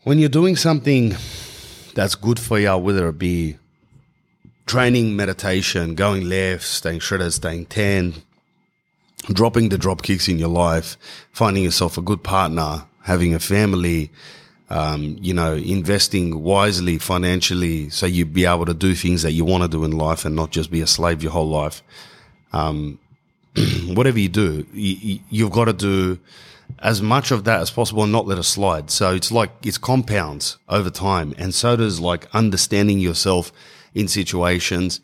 [0.05, 1.17] when you're doing something
[1.95, 3.57] that's good for you, whether it be
[4.67, 8.15] training, meditation, going left, staying shredded, staying tan,
[9.33, 10.97] dropping the drop kicks in your life,
[11.33, 14.11] finding yourself a good partner, having a family,
[14.69, 19.45] um, you know, investing wisely financially so you'd be able to do things that you
[19.45, 21.83] want to do in life and not just be a slave your whole life.
[22.53, 22.99] Um,
[23.87, 26.19] whatever you do, you, you've got to do
[26.81, 28.91] as much of that as possible and not let it slide.
[28.91, 31.35] So it's like it's compounds over time.
[31.39, 33.53] And so does like understanding yourself
[33.95, 35.01] in situations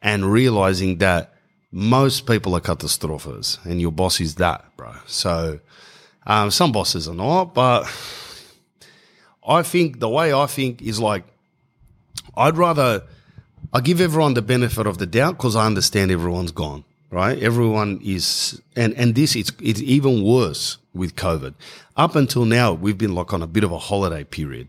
[0.00, 1.34] and realizing that
[1.72, 4.92] most people are catastrophers and your boss is that, bro.
[5.06, 5.60] So
[6.26, 7.84] um, some bosses are not, but
[9.50, 11.24] I think the way I think is like
[12.36, 13.02] I'd rather
[13.72, 17.38] I give everyone the benefit of the doubt because I understand everyone's gone, right?
[17.40, 21.54] Everyone is, and and this it's it's even worse with COVID.
[21.96, 24.68] Up until now, we've been like on a bit of a holiday period.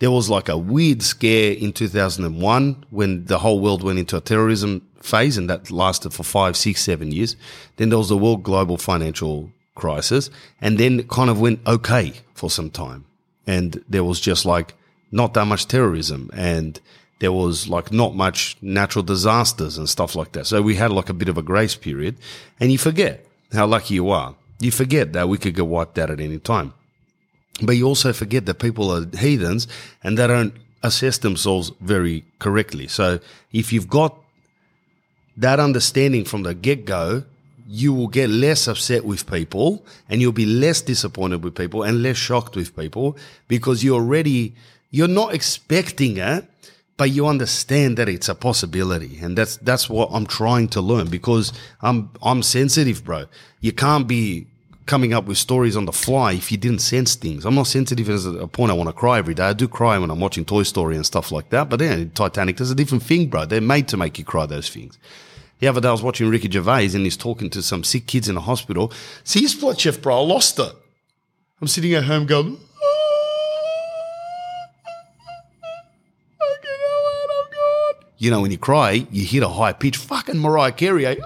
[0.00, 4.20] There was like a weird scare in 2001 when the whole world went into a
[4.20, 7.36] terrorism phase, and that lasted for five, six, seven years.
[7.76, 12.50] Then there was the world global financial crisis, and then kind of went okay for
[12.50, 13.04] some time.
[13.46, 14.74] And there was just like
[15.12, 16.80] not that much terrorism and
[17.20, 20.46] there was like not much natural disasters and stuff like that.
[20.46, 22.16] So we had like a bit of a grace period
[22.58, 24.34] and you forget how lucky you are.
[24.60, 26.74] You forget that we could get wiped out at any time.
[27.62, 29.68] But you also forget that people are heathens
[30.02, 32.88] and they don't assess themselves very correctly.
[32.88, 33.20] So
[33.52, 34.18] if you've got
[35.36, 37.24] that understanding from the get go,
[37.66, 42.02] you will get less upset with people and you'll be less disappointed with people and
[42.02, 43.16] less shocked with people
[43.48, 44.54] because you're already,
[44.90, 46.44] you're not expecting it,
[46.96, 49.18] but you understand that it's a possibility.
[49.20, 51.52] And that's, that's what I'm trying to learn because
[51.82, 53.24] I'm, I'm sensitive, bro.
[53.60, 54.46] You can't be
[54.86, 57.46] coming up with stories on the fly if you didn't sense things.
[57.46, 59.44] I'm not sensitive as a point I want to cry every day.
[59.44, 61.68] I do cry when I'm watching Toy Story and stuff like that.
[61.70, 63.46] But then Titanic, there's a different thing, bro.
[63.46, 64.98] They're made to make you cry those things.
[65.64, 68.28] The other day I was watching Ricky Gervais and he's talking to some sick kids
[68.28, 68.92] in a hospital.
[69.24, 70.70] See, spot chef, bro, I lost it.
[71.58, 72.58] I'm sitting at home going,
[78.18, 79.96] You know, when you cry, you hit a high pitch.
[79.96, 81.14] Fucking Mariah Carey, eh?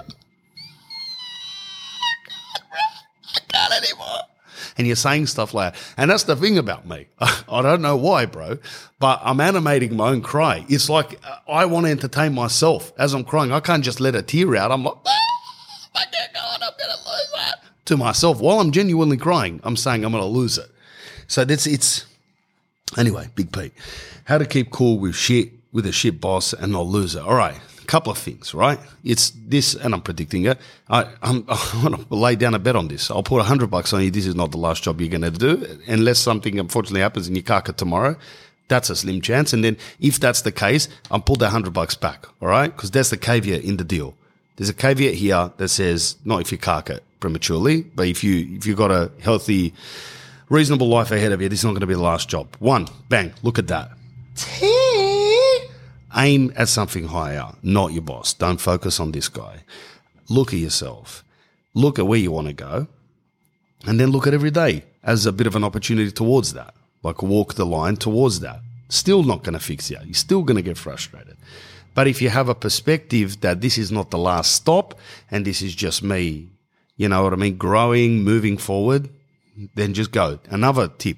[4.79, 5.81] and you're saying stuff like that.
[5.97, 7.07] And that's the thing about me.
[7.19, 8.57] I don't know why, bro,
[8.97, 10.65] but I'm animating my own cry.
[10.69, 13.51] It's like uh, I want to entertain myself as I'm crying.
[13.51, 14.71] I can't just let a tear out.
[14.71, 15.11] I'm like, ah,
[15.95, 16.63] I can't go on.
[16.63, 17.61] I'm going to lose that.
[17.85, 20.71] To myself while I'm genuinely crying, I'm saying I'm going to lose it.
[21.27, 22.05] So that's, it's,
[22.97, 23.73] anyway, Big Pete.
[24.23, 27.21] How to keep cool with shit, with a shit boss and not lose it.
[27.21, 27.59] All right
[27.89, 28.79] couple of things, right?
[29.03, 30.59] It's this, and I'm predicting it.
[30.89, 31.41] I, I'm,
[31.81, 33.09] going to lay down a bet on this.
[33.09, 34.11] I'll put hundred bucks on you.
[34.11, 37.35] This is not the last job you're going to do, unless something unfortunately happens in
[37.35, 38.15] your kaka tomorrow.
[38.67, 39.53] That's a slim chance.
[39.53, 42.27] And then if that's the case, I'll pull that hundred bucks back.
[42.39, 42.75] All right.
[42.77, 44.13] Cause that's the caveat in the deal.
[44.57, 48.67] There's a caveat here that says not if you kaka prematurely, but if you, if
[48.67, 49.73] you've got a healthy,
[50.49, 52.55] reasonable life ahead of you, this is not going to be the last job.
[52.59, 53.89] One, bang, look at that.
[56.15, 58.33] Aim at something higher, not your boss.
[58.33, 59.63] Don't focus on this guy.
[60.29, 61.23] Look at yourself.
[61.73, 62.87] Look at where you want to go.
[63.85, 66.73] And then look at every day as a bit of an opportunity towards that.
[67.03, 68.59] Like walk the line towards that.
[68.89, 69.97] Still not going to fix you.
[70.03, 71.37] You're still going to get frustrated.
[71.93, 74.99] But if you have a perspective that this is not the last stop
[75.29, 76.49] and this is just me,
[76.97, 79.09] you know what I mean, growing, moving forward,
[79.75, 80.39] then just go.
[80.49, 81.17] Another tip.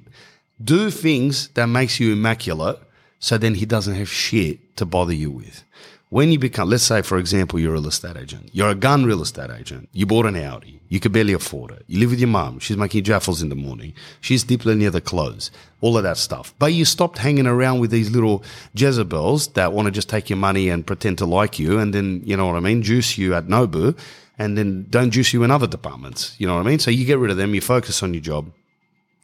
[0.64, 2.78] Do things that makes you immaculate
[3.22, 5.64] so then he doesn't have shit to bother you with.
[6.10, 8.50] When you become, let's say, for example, you're a real estate agent.
[8.52, 9.88] You're a gun real estate agent.
[9.94, 10.82] You bought an Audi.
[10.90, 11.86] You could barely afford it.
[11.88, 12.60] You live with your mum.
[12.60, 13.94] She's making jaffles in the morning.
[14.20, 15.52] She's deeply near the clothes.
[15.80, 16.54] All of that stuff.
[16.60, 18.44] But you stopped hanging around with these little
[18.76, 22.22] Jezebels that want to just take your money and pretend to like you and then,
[22.26, 23.98] you know what I mean, juice you at Nobu
[24.38, 26.36] and then don't juice you in other departments.
[26.40, 26.80] You know what I mean?
[26.80, 27.56] So you get rid of them.
[27.56, 28.52] You focus on your job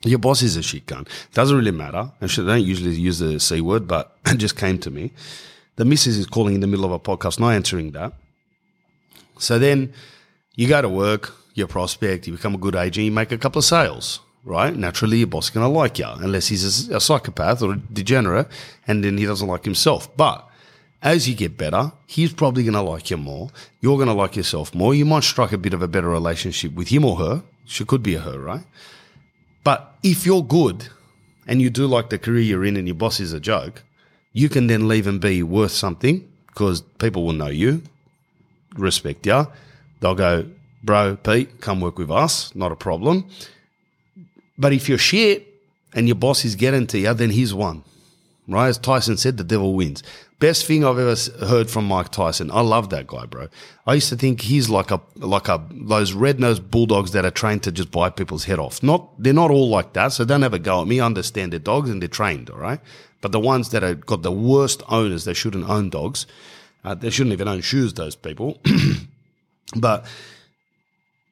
[0.03, 1.07] your boss is a shit gun.
[1.33, 2.11] Doesn't really matter.
[2.21, 5.11] I don't usually use the C word, but it just came to me.
[5.75, 8.13] The missus is calling in the middle of a podcast, not answering that.
[9.39, 9.93] So then
[10.55, 13.59] you go to work, you prospect, you become a good agent, you make a couple
[13.59, 14.75] of sales, right?
[14.75, 17.77] Naturally, your boss is going to like you, unless he's a, a psychopath or a
[17.77, 18.47] degenerate,
[18.87, 20.15] and then he doesn't like himself.
[20.17, 20.47] But
[21.01, 23.49] as you get better, he's probably going to like you more.
[23.81, 24.95] You're going to like yourself more.
[24.95, 27.43] You might strike a bit of a better relationship with him or her.
[27.65, 28.63] She could be a her, right?
[29.67, 30.87] But if you're good
[31.45, 33.83] and you do like the career you're in and your boss is a joke,
[34.31, 37.81] you can then leave and be worth something because people will know you,
[38.75, 39.45] respect you.
[39.99, 40.45] They'll go,
[40.85, 43.25] bro, Pete, come work with us, not a problem.
[44.57, 45.45] But if you're shit
[45.93, 47.83] and your boss is getting to you, then he's won.
[48.47, 48.67] Right?
[48.67, 50.03] As Tyson said, the devil wins.
[50.39, 52.51] Best thing I've ever heard from Mike Tyson.
[52.51, 53.47] I love that guy, bro.
[53.85, 57.31] I used to think he's like a like a those red nosed bulldogs that are
[57.31, 58.83] trained to just bite people's head off.
[58.83, 60.99] Not they're not all like that, so don't ever go at me.
[60.99, 62.79] I understand they're dogs and they're trained, all right.
[63.19, 66.27] But the ones that have got the worst owners, they shouldn't own dogs.
[66.83, 67.95] Uh, they shouldn't even own shoes.
[67.95, 68.61] Those people.
[69.75, 70.05] but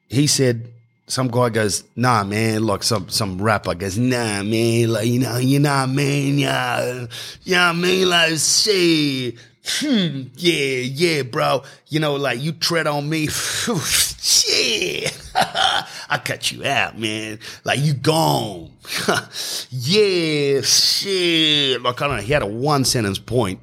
[0.08, 0.72] he said
[1.08, 5.36] some guy goes, nah, man, like some, some rapper goes, nah, man, like, you know,
[5.36, 7.06] you know, man, yeah,
[7.44, 13.26] yeah, man, like, say, hmm, yeah, yeah, bro, you know, like, you tread on me,
[13.28, 18.72] shit, I cut you out, man, like, you gone,
[19.70, 23.60] yeah, shit, like, I don't know, he had a one sentence point,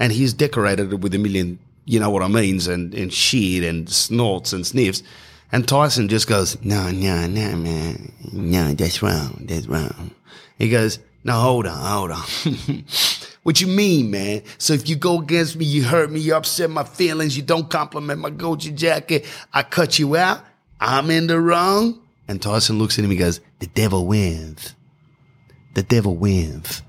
[0.00, 3.62] and he's decorated it with a million, you know what I mean, and, and shit,
[3.62, 5.04] and snorts and sniffs,
[5.52, 8.12] and Tyson just goes, no, no, no, man.
[8.32, 9.44] No, that's wrong.
[9.48, 10.12] That's wrong.
[10.58, 12.84] He goes, no, hold on, hold on.
[13.42, 14.42] what you mean, man?
[14.58, 17.68] So if you go against me, you hurt me, you upset my feelings, you don't
[17.68, 20.40] compliment my Gucci jacket, I cut you out,
[20.80, 22.00] I'm in the wrong?
[22.28, 24.74] And Tyson looks at him and goes, The devil wins.
[25.74, 26.82] The devil wins.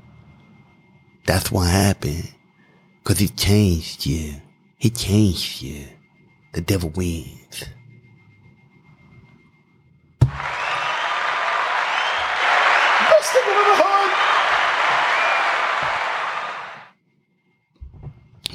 [1.25, 2.31] That's what happened.
[3.03, 4.35] Because he changed you.
[4.77, 5.87] He changed you.
[6.53, 7.65] The devil wins.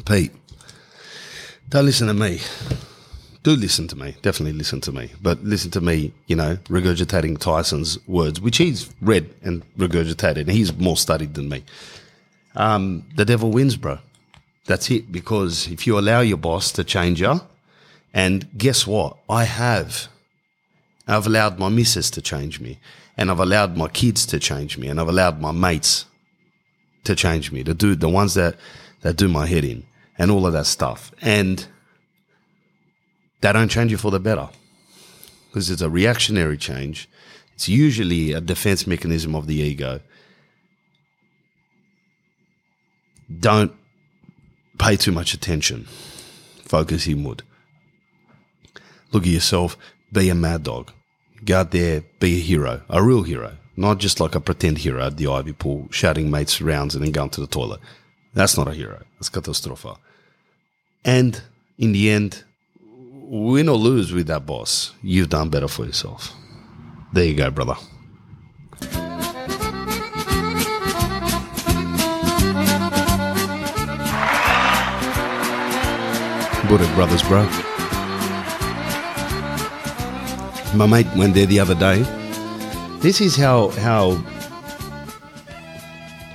[0.07, 0.33] Pete,
[1.69, 2.41] don't listen to me.
[3.43, 4.17] Do listen to me.
[4.23, 5.11] Definitely listen to me.
[5.21, 10.77] But listen to me, you know, regurgitating Tyson's words, which he's read and regurgitated, he's
[10.77, 11.65] more studied than me.
[12.55, 13.99] Um, the devil wins, bro.
[14.67, 15.13] That's it.
[15.13, 17.41] Because if you allow your boss to change you,
[18.15, 19.17] and guess what?
[19.29, 20.09] I have.
[21.07, 22.79] I've allowed my missus to change me,
[23.17, 26.07] and I've allowed my kids to change me, and I've allowed my mates
[27.05, 28.57] to change me, to do the ones that,
[29.03, 29.85] that do my head in,
[30.19, 31.13] and all of that stuff.
[31.21, 31.67] And
[33.41, 34.49] they don't change you for the better
[35.49, 37.09] because it's a reactionary change.
[37.55, 40.01] It's usually a defense mechanism of the ego.
[43.41, 43.73] Don't
[44.79, 45.87] pay too much attention.
[46.63, 47.43] Focus inward.
[49.13, 49.77] Look at yourself.
[50.13, 50.93] Be a mad dog.
[51.45, 52.03] Go out there.
[52.21, 52.83] Be a hero.
[52.89, 53.57] A real hero.
[53.77, 57.13] Not just like a pretend hero at the Ivy Pool, shouting mates rounds and then
[57.13, 57.81] going to the toilet.
[58.35, 59.03] That's not a hero.
[59.19, 59.91] That's catastrophe.
[61.07, 61.41] And
[61.79, 62.43] in the end,
[62.81, 66.35] win or lose with that boss, you've done better for yourself.
[67.13, 67.77] There you go, brother.
[76.69, 77.45] Buddha Brothers, bro.
[80.75, 82.03] My mate went there the other day.
[82.99, 84.21] This is how how.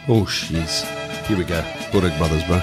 [0.08, 0.86] Oh, jeez.
[1.26, 1.62] Here we go.
[1.92, 2.62] Buddha Brothers, bro.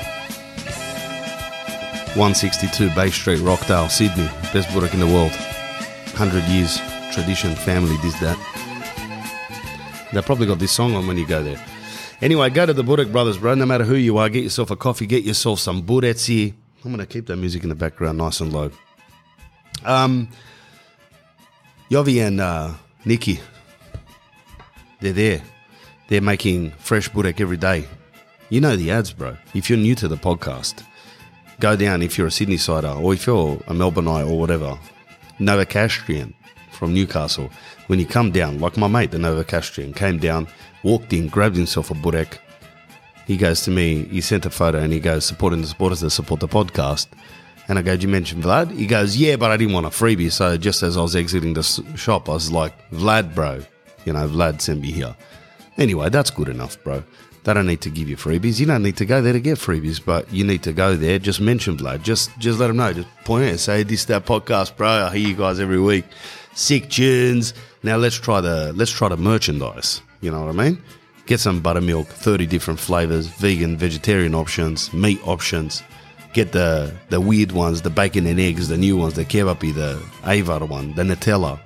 [2.19, 4.27] 162 Bay Street, Rockdale, Sydney.
[4.53, 5.31] Best Burek in the world.
[5.31, 6.81] 100 years,
[7.13, 8.37] tradition, family, this, that.
[10.13, 11.65] They probably got this song on when you go there.
[12.21, 13.55] Anyway, go to the Burek Brothers, bro.
[13.55, 16.55] No matter who you are, get yourself a coffee, get yourself some buretsi.
[16.85, 18.73] I'm going to keep that music in the background nice and low.
[19.85, 20.29] Um,
[21.89, 23.39] Yovi and uh, Nikki,
[25.01, 25.43] they're there.
[26.09, 27.87] They're making fresh burek every day.
[28.51, 29.37] You know the ads, bro.
[29.55, 30.83] If you're new to the podcast,
[31.61, 34.79] go down if you're a Sydney sider or if you're a Melbourneite or whatever.
[35.39, 36.35] Novocastrian
[36.73, 37.51] from Newcastle.
[37.87, 40.49] When you come down, like my mate, the Novocastrian, came down,
[40.83, 42.39] walked in, grabbed himself a burek.
[43.27, 46.11] He goes to me, he sent a photo and he goes, supporting the supporters that
[46.11, 47.09] support the podcast.
[47.69, 48.71] And I go, Did you mention Vlad?
[48.71, 50.33] He goes, Yeah, but I didn't want a freebie.
[50.33, 51.63] So just as I was exiting the
[51.97, 53.63] shop, I was like, Vlad, bro.
[54.07, 55.15] You know, Vlad sent me here.
[55.77, 57.05] Anyway, that's good enough, bro.
[57.49, 58.61] They don't need to give you freebies.
[58.61, 61.19] You don't need to go there to get freebies, but you need to go there.
[61.19, 62.03] Just mention Vlad.
[62.03, 62.93] Just just let them know.
[62.93, 64.87] Just point out, say this that podcast, bro.
[64.87, 66.05] I hear you guys every week.
[66.53, 67.55] Sick tunes.
[67.83, 70.03] Now let's try the let's try the merchandise.
[70.21, 70.83] You know what I mean?
[71.25, 75.83] Get some buttermilk, thirty different flavors, vegan, vegetarian options, meat options.
[76.35, 79.95] Get the the weird ones, the bacon and eggs, the new ones, the kebapi, the
[80.23, 81.59] Ajvar one, the Nutella.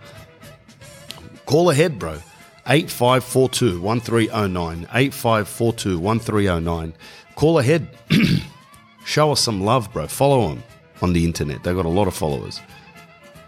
[1.46, 2.20] Call ahead, bro.
[2.66, 4.86] 8542 1309.
[4.92, 6.94] 8542 1309.
[7.34, 7.88] Call ahead.
[9.04, 10.06] Show us some love, bro.
[10.06, 10.62] Follow them
[11.00, 11.64] on the internet.
[11.64, 12.60] They've got a lot of followers.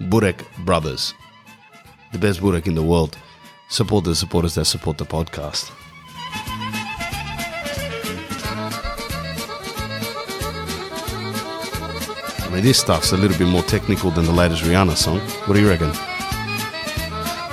[0.01, 1.15] Burek Brothers.
[2.13, 3.17] The best Burek in the world.
[3.69, 5.71] Support the supporters that support the podcast.
[12.41, 15.21] I mean, this stuff's a little bit more technical than the latest Rihanna song.
[15.47, 15.93] What do you reckon?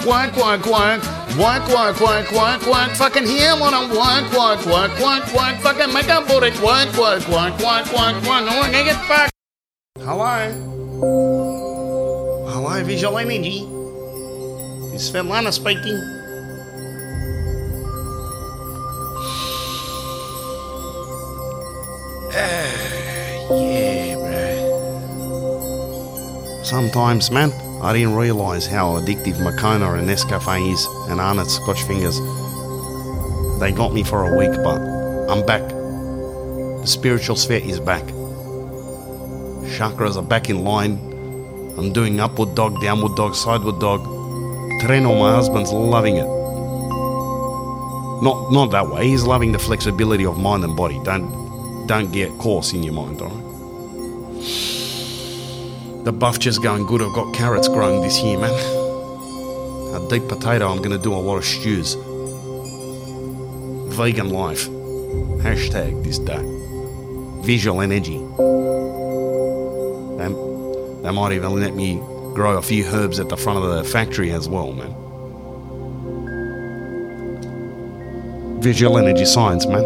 [0.03, 1.01] Quack, quack, quack.
[1.35, 2.95] Quack, quack, quack, quack, quack.
[2.95, 5.61] Fucking hear what I'm quack, quack, quack, quack, quack.
[5.61, 8.43] Fucking make a booty quack, quack, quack, quack, quack, quack.
[8.45, 9.31] No one can get fucked.
[9.99, 10.51] Hello?
[12.49, 13.67] Hello, Visual Energy.
[14.95, 16.01] Is Svetlana speaking.
[22.33, 24.53] Ah, yeah, bro.
[26.63, 27.51] Sometimes, man,
[27.81, 32.19] I didn't realise how addictive Moccona and Nescafe is and Arnott's Scotch Fingers.
[33.59, 34.79] They got me for a week, but
[35.31, 35.67] I'm back.
[35.67, 38.03] The spiritual sphere is back.
[39.73, 40.99] Chakras are back in line.
[41.75, 44.01] I'm doing upward dog, downward dog, sideward dog.
[44.81, 46.27] Treno, my husband's loving it.
[48.21, 49.07] Not not that way.
[49.07, 50.99] He's loving the flexibility of mind and body.
[51.03, 54.80] Don't don't get coarse in your mind, alright?
[56.03, 57.01] The buff just going good.
[57.01, 58.51] I've got carrots growing this year, man.
[59.95, 61.95] A deep potato, I'm going to do a lot of stews.
[63.95, 64.67] Vegan life.
[65.43, 66.41] Hashtag this day.
[67.45, 68.17] Visual energy.
[70.17, 70.27] They,
[71.03, 71.97] they might even let me
[72.33, 74.95] grow a few herbs at the front of the factory as well, man.
[78.61, 79.83] visual energy science, man.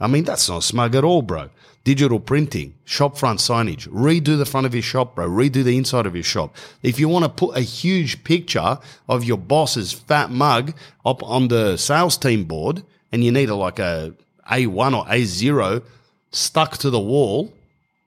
[0.00, 1.50] I mean, that's not smug at all, bro.
[1.84, 5.28] Digital printing, shop front signage, redo the front of your shop, bro.
[5.28, 6.56] Redo the inside of your shop.
[6.82, 8.78] If you want to put a huge picture
[9.08, 10.74] of your boss's fat mug
[11.04, 12.82] up on the sales team board
[13.12, 14.14] and you need a, like a
[14.50, 15.84] A1 or A0
[16.32, 17.52] stuck to the wall,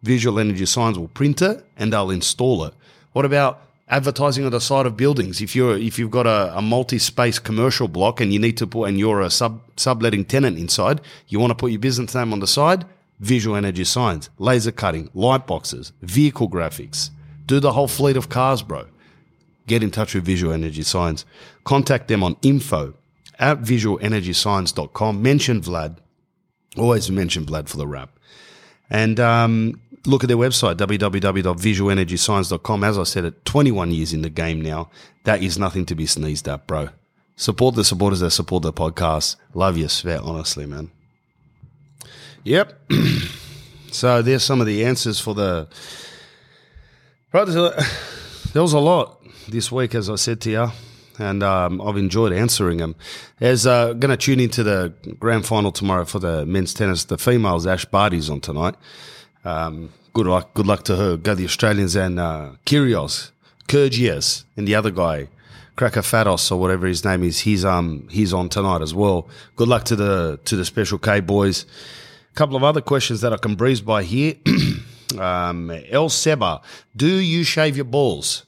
[0.04, 2.74] Visual Energy Signs will print it and they'll install it.
[3.14, 5.42] What about advertising on the side of buildings?
[5.42, 8.86] If you're if you've got a, a multi-space commercial block and you need to put
[8.86, 12.40] and you're a sub subletting tenant inside, you want to put your business name on
[12.40, 12.86] the side,
[13.20, 17.10] Visual Energy Signs, laser cutting, light boxes, vehicle graphics.
[17.46, 18.88] Do the whole fleet of cars, bro.
[19.68, 21.26] Get in touch with Visual Energy Signs.
[21.64, 22.94] Contact them on info
[23.40, 25.22] at visualenergysigns.com.
[25.22, 25.98] Mention Vlad.
[26.78, 28.18] Always mention Vlad for the wrap.
[28.90, 32.84] And um, look at their website, www.visualenergysigns.com.
[32.84, 34.90] As I said, at 21 years in the game now,
[35.26, 36.90] that is nothing to be sneezed at, bro.
[37.36, 39.36] Support the supporters that support the podcast.
[39.54, 40.90] Love you, Svet, honestly, man.
[42.44, 42.92] Yep.
[43.92, 45.68] so there's some of the answers for the.
[47.32, 50.72] There was a lot this week, as I said to you,
[51.20, 52.96] and um, I've enjoyed answering them.
[53.40, 57.06] There's uh, going to tune into the grand final tomorrow for the men's tennis.
[57.06, 58.76] The females, Ash Barty's on tonight.
[59.48, 61.16] Um, good luck, good luck to her.
[61.16, 63.32] Go the Australians and uh, Kyrgios,
[63.70, 65.30] Kyrgios, and the other guy,
[65.78, 67.40] Cracker Fatos or whatever his name is.
[67.40, 69.30] He's um he's on tonight as well.
[69.56, 71.66] Good luck to the to the Special K boys.
[72.32, 74.36] A couple of other questions that I can breeze by here.
[75.20, 76.62] um, El Seba,
[76.96, 78.46] do you shave your balls?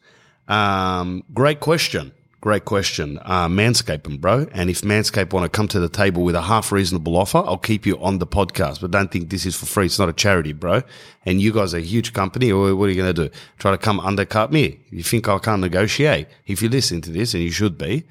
[0.49, 2.11] Um, great question.
[2.41, 3.19] Great question.
[3.23, 4.47] Uh, Manscaping, bro.
[4.53, 7.57] And if Manscaped want to come to the table with a half reasonable offer, I'll
[7.57, 8.79] keep you on the podcast.
[8.79, 9.87] But don't think this is for free.
[9.87, 10.81] It's not a charity, bro.
[11.25, 12.53] And you guys are a huge company.
[12.53, 13.35] What are you going to do?
[13.57, 14.79] Try to come undercut me?
[14.89, 16.27] You think I can't negotiate?
[16.47, 18.05] If you listen to this, and you should be,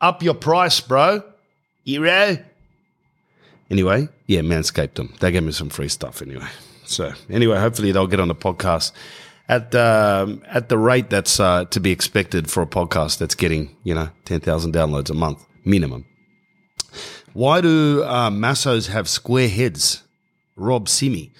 [0.00, 1.22] up your price, bro.
[1.84, 2.38] Hero.
[3.70, 5.14] Anyway, yeah, Manscaped them.
[5.20, 6.48] They gave me some free stuff anyway.
[6.86, 8.90] So anyway, hopefully they'll get on the podcast
[9.50, 13.76] at um, at the rate that's uh, to be expected for a podcast that's getting
[13.82, 16.06] you know ten thousand downloads a month minimum.
[17.32, 20.04] Why do uh, massos have square heads?
[20.56, 21.32] Rob Simi,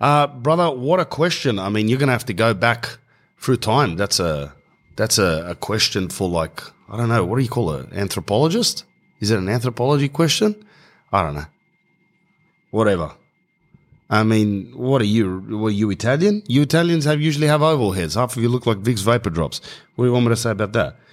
[0.00, 1.58] uh, brother, what a question.
[1.58, 2.98] I mean, you're gonna have to go back
[3.38, 3.96] through time.
[3.96, 4.54] That's a
[4.96, 7.24] that's a, a question for like I don't know.
[7.24, 7.92] What do you call it?
[7.92, 8.84] Anthropologist?
[9.20, 10.64] Is it an anthropology question?
[11.12, 11.46] I don't know.
[12.70, 13.12] Whatever.
[14.10, 15.40] I mean, what are you?
[15.50, 16.42] Were you Italian?
[16.46, 18.14] You Italians have usually have oval heads.
[18.14, 19.60] Half of you look like Vicks vapor drops.
[19.96, 20.96] What do you want me to say about that?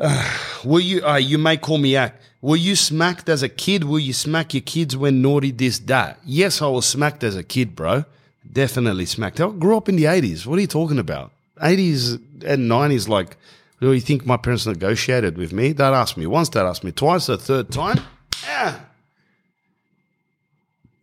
[0.00, 1.04] Uh, were you?
[1.04, 2.14] Uh, you may call me Ack.
[2.40, 3.82] Were you smacked as a kid?
[3.82, 6.20] Will you smack your kids when naughty this that?
[6.24, 8.04] Yes, I was smacked as a kid, bro.
[8.52, 9.40] Definitely smacked.
[9.40, 10.46] I grew up in the eighties.
[10.46, 11.32] What are you talking about?
[11.60, 13.36] Eighties and nineties, like.
[13.80, 15.72] Do you think my parents negotiated with me?
[15.72, 18.00] They'd ask me once, they'd ask me twice, the third time.
[18.44, 18.87] Ah,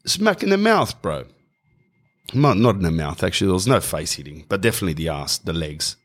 [0.05, 1.25] smack in the mouth, bro.
[2.33, 3.47] Not, in the mouth, actually.
[3.47, 5.95] There was no face hitting, but definitely the ass, the legs.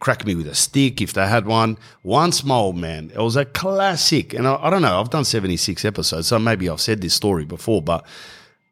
[0.00, 1.78] Crack me with a stick if they had one.
[2.02, 4.34] Once my old man, it was a classic.
[4.34, 7.44] And I, I don't know, I've done 76 episodes, so maybe I've said this story
[7.44, 8.04] before, but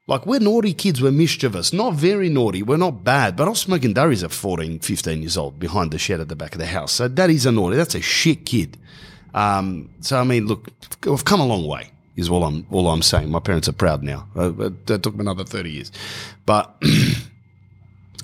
[0.07, 1.73] like we're naughty kids, we're mischievous.
[1.73, 5.37] Not very naughty, we're not bad, but I was smoking durries at 14, 15 years
[5.37, 6.93] old behind the shed at the back of the house.
[6.93, 8.77] So that is a naughty, that's a shit kid.
[9.35, 10.69] Um, so, I mean, look,
[11.07, 13.31] we've come a long way is all I'm all I'm saying.
[13.31, 14.29] My parents are proud now.
[14.37, 15.93] Uh, that took me another thirty years,
[16.47, 16.81] but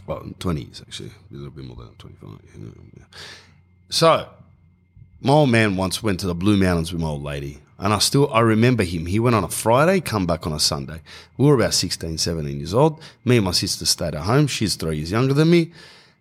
[0.08, 3.06] Well, 20s actually, a little bit more than 25.
[3.90, 4.26] So,
[5.20, 7.98] my old man once went to the Blue Mountains with my old lady, and I
[7.98, 9.04] still I remember him.
[9.04, 11.02] He went on a Friday, come back on a Sunday.
[11.36, 13.02] We were about 16, 17 years old.
[13.26, 14.46] Me and my sister stayed at home.
[14.46, 15.72] She's three years younger than me.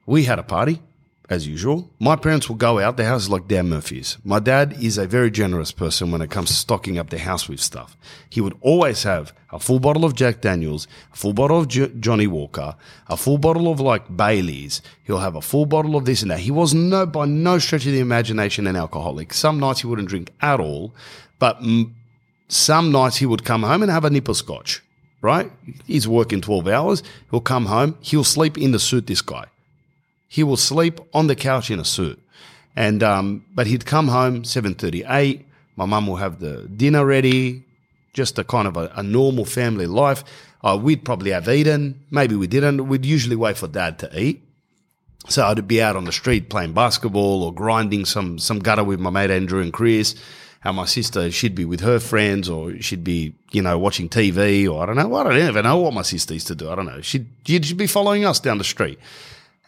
[0.06, 0.82] We had a party
[1.30, 1.90] as usual.
[2.00, 2.96] My parents will go out.
[2.96, 4.18] The house is like Dan Murphy's.
[4.24, 7.50] My dad is a very generous person when it comes to stocking up the house
[7.50, 7.98] with stuff.
[8.30, 11.92] He would always have a full bottle of Jack Daniels, a full bottle of J-
[12.00, 12.76] Johnnie Walker,
[13.08, 14.82] a full bottle of like Bailey's.
[15.04, 16.40] He'll have a full bottle of this and that.
[16.40, 19.34] He was no, by no stretch of the imagination, an alcoholic.
[19.34, 20.94] Some nights he wouldn't drink at all,
[21.40, 21.92] but mm,
[22.48, 24.82] some nights he would come home and have a nip of scotch.
[25.20, 25.52] Right?
[25.86, 27.04] He's working 12 hours.
[27.32, 27.98] He'll come home.
[28.02, 29.48] He'll sleep in the suit, this guy.
[30.28, 32.22] He will sleep on the couch in a suit.
[32.76, 35.46] And um, but he'd come home seven thirty eight.
[35.76, 37.64] My mum will have the dinner ready,
[38.14, 40.24] just a kind of a, a normal family life.
[40.64, 42.88] Uh, we'd probably have eaten, maybe we didn't.
[42.88, 44.44] We'd usually wait for dad to eat.
[45.30, 49.00] So I'd be out on the street playing basketball or grinding some some gutter with
[49.00, 50.16] my mate Andrew and Chris.
[50.64, 54.70] And my sister, she'd be with her friends or she'd be, you know, watching TV
[54.70, 55.16] or I don't know.
[55.16, 56.70] I don't even know what my sister used to do.
[56.70, 57.00] I don't know.
[57.02, 59.00] She'd, she'd be following us down the street.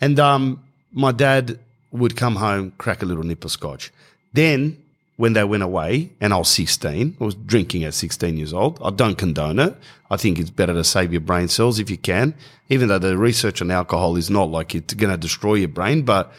[0.01, 1.59] And um, my dad
[1.91, 3.91] would come home, crack a little nip of scotch.
[4.33, 4.81] Then,
[5.17, 8.79] when they went away, and I was 16, I was drinking at 16 years old.
[8.81, 9.75] I don't condone it.
[10.09, 12.33] I think it's better to save your brain cells if you can,
[12.69, 16.03] even though the research on alcohol is not like it's going to destroy your brain,
[16.03, 16.31] but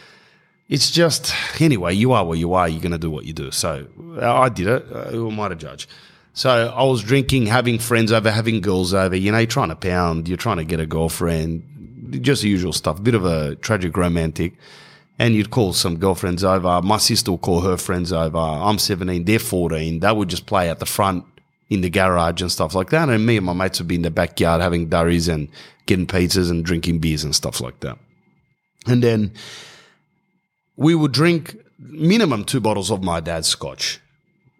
[0.69, 2.69] it's just, anyway, you are what you are.
[2.69, 3.51] You're going to do what you do.
[3.51, 3.87] So
[4.19, 4.87] I did it.
[4.91, 5.89] Uh, who am I to judge?
[6.33, 9.77] So I was drinking, having friends over, having girls over, you know, you're trying to
[9.77, 11.65] pound, you're trying to get a girlfriend,
[12.11, 14.55] just the usual stuff, bit of a tragic romantic.
[15.19, 16.81] And you'd call some girlfriends over.
[16.83, 18.39] My sister would call her friends over.
[18.39, 20.01] I'm 17, they're 14.
[20.01, 21.25] They would just play at the front
[21.69, 23.11] in the garage and stuff like that.
[23.11, 25.49] And me and my mates would be in the backyard having durries and
[25.85, 27.99] getting pizzas and drinking beers and stuff like that.
[28.87, 29.33] And then
[30.77, 34.01] we would drink minimum two bottles of my dad's scotch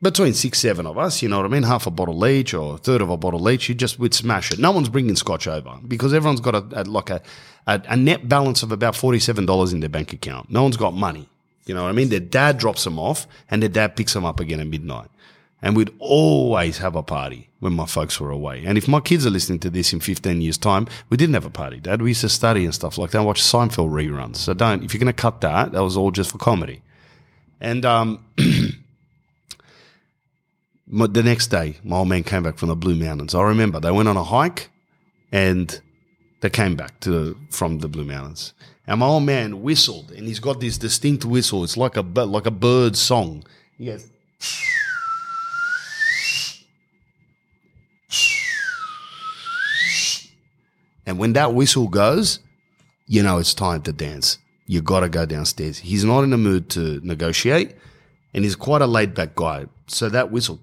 [0.03, 1.63] between six, seven of us, you know what I mean?
[1.63, 4.51] Half a bottle each or a third of a bottle each, you just would smash
[4.51, 4.59] it.
[4.59, 7.21] No one's bringing scotch over because everyone's got a, a like a,
[7.67, 10.51] a, a, net balance of about $47 in their bank account.
[10.51, 11.29] No one's got money.
[11.67, 12.09] You know what I mean?
[12.09, 15.09] Their dad drops them off and their dad picks them up again at midnight.
[15.63, 18.65] And we'd always have a party when my folks were away.
[18.65, 21.45] And if my kids are listening to this in 15 years' time, we didn't have
[21.45, 22.01] a party, Dad.
[22.01, 24.37] We used to study and stuff like that, watch Seinfeld reruns.
[24.37, 26.81] So don't, if you're going to cut that, that was all just for comedy.
[27.61, 28.25] And, um,
[30.91, 33.35] the next day, my old man came back from the Blue Mountains.
[33.35, 34.71] I remember they went on a hike
[35.31, 35.81] and
[36.41, 38.55] they came back to from the Blue Mountains.
[38.87, 41.63] And my old man whistled, and he's got this distinct whistle.
[41.63, 43.45] It's like a like a bird song.
[43.79, 44.09] He goes.
[51.07, 52.41] And when that whistle goes,
[53.07, 54.39] you know it's time to dance.
[54.67, 55.79] You got to go downstairs.
[55.79, 57.77] He's not in the mood to negotiate,
[58.35, 59.67] and he's quite a laid back guy.
[59.87, 60.61] So that whistle,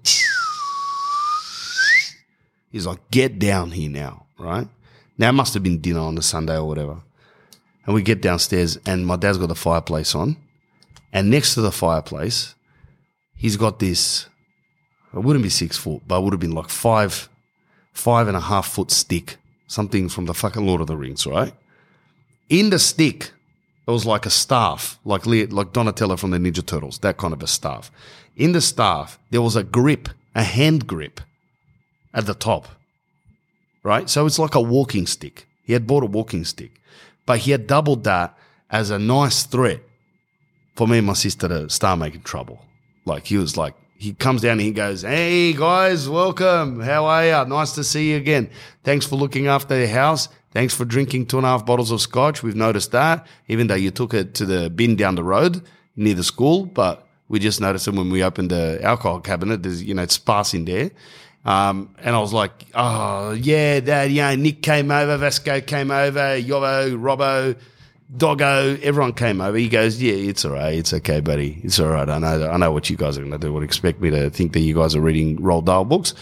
[2.70, 4.68] he's like, get down here now, right?
[5.16, 6.98] Now it must have been dinner on the Sunday or whatever.
[7.84, 10.36] And we get downstairs, and my dad's got the fireplace on.
[11.12, 12.54] And next to the fireplace,
[13.34, 14.28] he's got this,
[15.14, 17.28] it wouldn't be six foot, but it would have been like five,
[17.92, 21.54] five and a half foot stick, something from the fucking Lord of the Rings, right?
[22.50, 23.32] In the stick,
[23.86, 27.42] it was like a staff, like like Donatello from the Ninja Turtles, that kind of
[27.42, 27.90] a staff.
[28.36, 31.22] In the staff, there was a grip, a hand grip
[32.14, 32.68] at the top,
[33.82, 34.08] right?
[34.08, 35.46] So it's like a walking stick.
[35.62, 36.80] He had bought a walking stick,
[37.26, 38.36] but he had doubled that
[38.70, 39.80] as a nice threat
[40.76, 42.64] for me and my sister to start making trouble.
[43.04, 46.80] Like he was like, he comes down and he goes, Hey guys, welcome.
[46.80, 47.48] How are you?
[47.48, 48.48] Nice to see you again.
[48.84, 50.28] Thanks for looking after the house.
[50.52, 52.42] Thanks for drinking two and a half bottles of scotch.
[52.42, 55.62] We've noticed that, even though you took it to the bin down the road
[55.96, 59.62] near the school, but we just noticed it when we opened the alcohol cabinet.
[59.62, 60.90] There's, you know, it's sparse in there.
[61.48, 65.90] Um, and I was like, oh, yeah, that, you know, Nick came over, Vasco came
[65.90, 67.56] over, Yobo, Robbo,
[68.14, 69.56] Doggo, everyone came over.
[69.56, 70.74] He goes, yeah, it's all right.
[70.74, 71.58] It's okay, buddy.
[71.64, 72.06] It's all right.
[72.06, 73.50] I know, I know what you guys are going to do.
[73.54, 76.12] Would expect me to think that you guys are reading Roald Dahl books.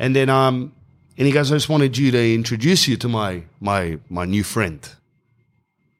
[0.00, 0.72] And then, um,
[1.16, 4.42] and he goes, I just wanted you to introduce you to my, my, my new
[4.42, 4.80] friend.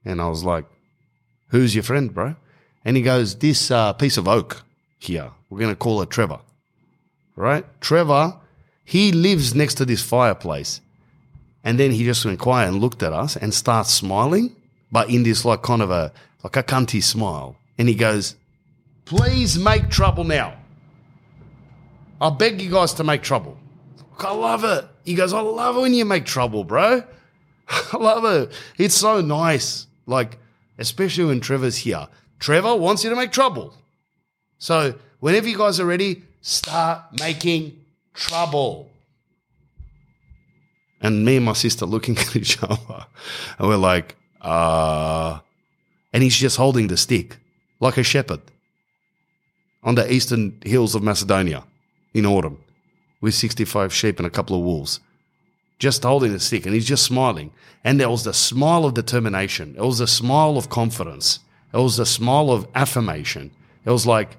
[0.05, 0.65] And I was like,
[1.51, 2.35] who's your friend, bro?
[2.85, 4.65] And he goes, This uh, piece of oak
[4.99, 6.41] here, we're going to call it Trevor.
[7.37, 7.65] Right?
[7.81, 8.35] Trevor,
[8.89, 10.81] he lives next to this fireplace.
[11.63, 14.57] And then he just went quiet and looked at us and starts smiling,
[14.91, 16.11] but in this like kind of a,
[16.43, 17.55] like a cunty smile.
[17.77, 18.35] And he goes,
[19.05, 20.57] Please make trouble now.
[22.19, 23.59] I beg you guys to make trouble.
[24.21, 24.87] I love it.
[25.05, 27.03] He goes, I love it when you make trouble, bro.
[27.69, 28.53] I love it.
[28.79, 29.87] It's so nice.
[30.07, 30.39] Like,
[30.79, 32.09] especially when Trevor's here.
[32.39, 33.75] Trevor wants you to make trouble.
[34.57, 37.78] So whenever you guys are ready, start making
[38.19, 38.91] trouble.
[41.01, 43.07] And me and my sister looking at each other,
[43.59, 45.39] and we're like, uh,
[46.13, 47.39] and he's just holding the stick
[47.81, 48.41] like a shepherd
[49.83, 51.65] on the eastern hills of Macedonia
[52.13, 52.59] in autumn
[53.21, 55.01] with 65 sheep and a couple of wolves,
[55.79, 56.67] just holding the stick.
[56.67, 57.53] And he's just smiling.
[57.85, 61.39] And there was the smile of determination, it was the smile of confidence,
[61.73, 63.53] it was the smile of affirmation.
[63.85, 64.37] It was like,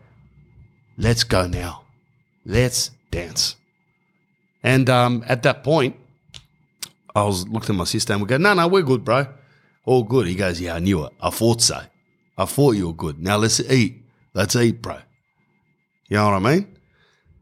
[0.97, 1.83] let's go now,
[2.45, 3.55] let's dance.
[4.63, 5.95] And um, at that point,
[7.15, 9.27] I was looking at my sister and we go, no, no, we're good, bro.
[9.85, 10.27] All good.
[10.27, 11.13] He goes, yeah, I knew it.
[11.21, 11.81] I thought so.
[12.37, 13.19] I thought you were good.
[13.19, 14.03] Now let's eat.
[14.33, 14.99] Let's eat, bro.
[16.07, 16.75] You know what I mean?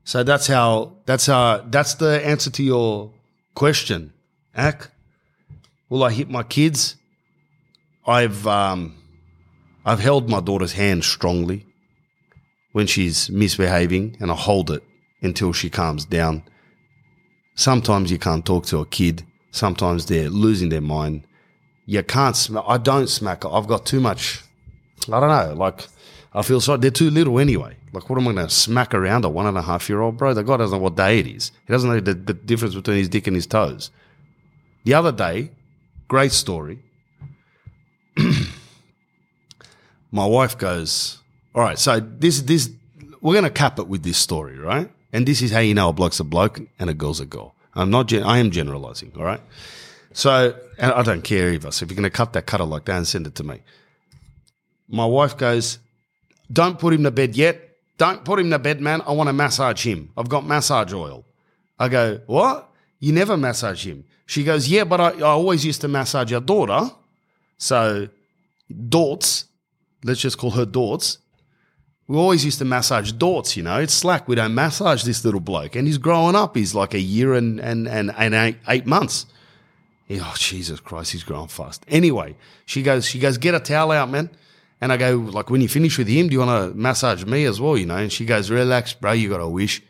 [0.03, 3.11] So that's how, that's how, that's the answer to your
[3.55, 4.13] question,
[4.55, 4.89] Ak.
[5.89, 6.95] Will I hit my kids?
[8.05, 8.95] I've, um,
[9.85, 11.65] I've held my daughter's hand strongly
[12.71, 14.83] when she's misbehaving and I hold it
[15.21, 16.43] until she calms down.
[17.57, 19.25] Sometimes you can't talk to a kid.
[19.49, 21.23] Sometimes they're losing their mind.
[21.87, 22.63] You can't smack.
[22.67, 23.45] I don't smack.
[23.45, 24.43] I've got too much.
[25.11, 25.55] I don't know.
[25.55, 25.87] Like,
[26.35, 26.77] I feel sorry.
[26.79, 27.75] They're too little anyway.
[27.93, 30.17] Like, what am I going to smack around a one and a half year old?
[30.17, 31.51] Bro, the guy doesn't know what day it is.
[31.65, 33.89] He doesn't know the, the difference between his dick and his toes.
[34.83, 35.49] The other day,
[36.07, 36.77] great story.
[40.11, 41.23] My wife goes,
[41.55, 42.69] All right, so this, this,
[43.19, 44.91] we're going to cap it with this story, right?
[45.13, 47.55] And this is how you know a bloke's a bloke and a girl's a girl.
[47.75, 49.41] I'm not, gen- I am generalizing, all right?
[50.13, 51.71] So, and I don't care either.
[51.71, 53.43] So if you're going to cut that, cut it like that and send it to
[53.43, 53.61] me.
[54.89, 55.79] My wife goes,
[56.51, 57.61] Don't put him to bed yet.
[57.97, 59.01] Don't put him to bed, man.
[59.05, 60.11] I want to massage him.
[60.17, 61.25] I've got massage oil.
[61.77, 62.69] I go, What?
[62.99, 64.05] You never massage him.
[64.25, 66.89] She goes, Yeah, but I, I always used to massage your daughter.
[67.57, 68.09] So,
[68.71, 69.45] Dorts,
[70.03, 71.17] let's just call her Dorts.
[72.07, 73.79] We always used to massage Dorts, you know.
[73.79, 74.27] It's slack.
[74.27, 75.75] We don't massage this little bloke.
[75.75, 76.55] And he's growing up.
[76.55, 79.25] He's like a year and, and, and, and eight, eight months.
[80.09, 81.85] Oh, Jesus Christ, he's growing fast.
[81.89, 84.29] Anyway, she goes, she goes, get a towel out, man.
[84.79, 87.43] And I go, like, when you finish with him, do you want to massage me
[87.43, 87.97] as well, you know?
[87.97, 89.81] And she goes, relax, bro, you got a wish.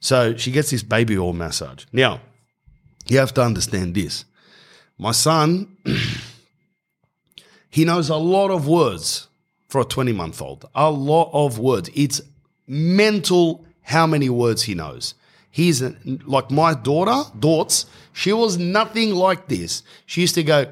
[0.00, 1.84] So she gets this baby oil massage.
[1.92, 2.20] Now,
[3.08, 4.24] you have to understand this.
[4.96, 5.76] My son,
[7.68, 9.28] he knows a lot of words
[9.72, 10.68] for a 20 month old.
[10.74, 11.88] A lot of words.
[11.94, 12.20] It's
[12.66, 15.14] mental how many words he knows.
[15.50, 15.96] He's a,
[16.26, 19.82] like my daughter, Dorts, she was nothing like this.
[20.04, 20.70] She used to go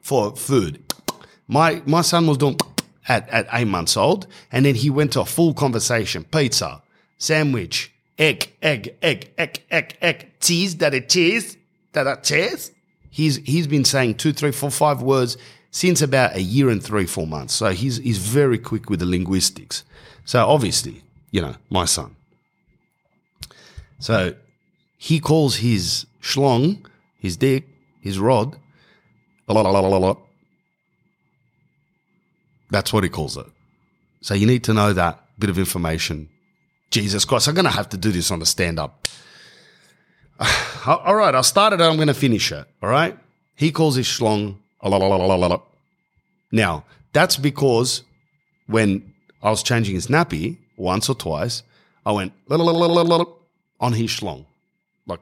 [0.00, 0.80] for food.
[1.48, 2.56] My, my son was doing
[3.08, 6.82] at, at eight months old, and then he went to a full conversation pizza,
[7.18, 11.56] sandwich, egg, egg, egg, egg, egg, egg, cheese, that it cheese,
[11.92, 12.70] that it cheese.
[13.10, 15.36] He's, he's been saying two, three, four, five words
[15.76, 17.52] since about a year and three, four months.
[17.52, 19.84] So he's, he's very quick with the linguistics.
[20.24, 22.16] So obviously, you know, my son.
[23.98, 24.36] So
[24.96, 26.82] he calls his schlong,
[27.18, 27.68] his dick,
[28.00, 28.56] his rod.
[32.70, 33.46] That's what he calls it.
[34.22, 36.30] So you need to know that bit of information.
[36.90, 39.06] Jesus Christ, I'm going to have to do this on the stand up.
[40.86, 42.66] All right, I started it, I'm going to finish it.
[42.82, 43.18] All right.
[43.56, 44.56] He calls his schlong.
[46.52, 48.02] Now, that's because
[48.66, 51.62] when I was changing his nappy once or twice,
[52.04, 54.46] I went on his schlong.
[55.06, 55.20] Like.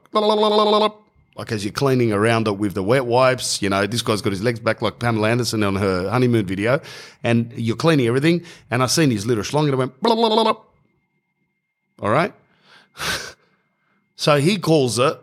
[1.37, 4.31] Like as you're cleaning around it with the wet wipes, you know, this guy's got
[4.31, 6.81] his legs back like Pamela Anderson on her honeymoon video,
[7.25, 9.93] and you're cleaning everything, and I seen his little schlong and I went.
[12.01, 12.33] All right?
[14.17, 15.19] so he calls it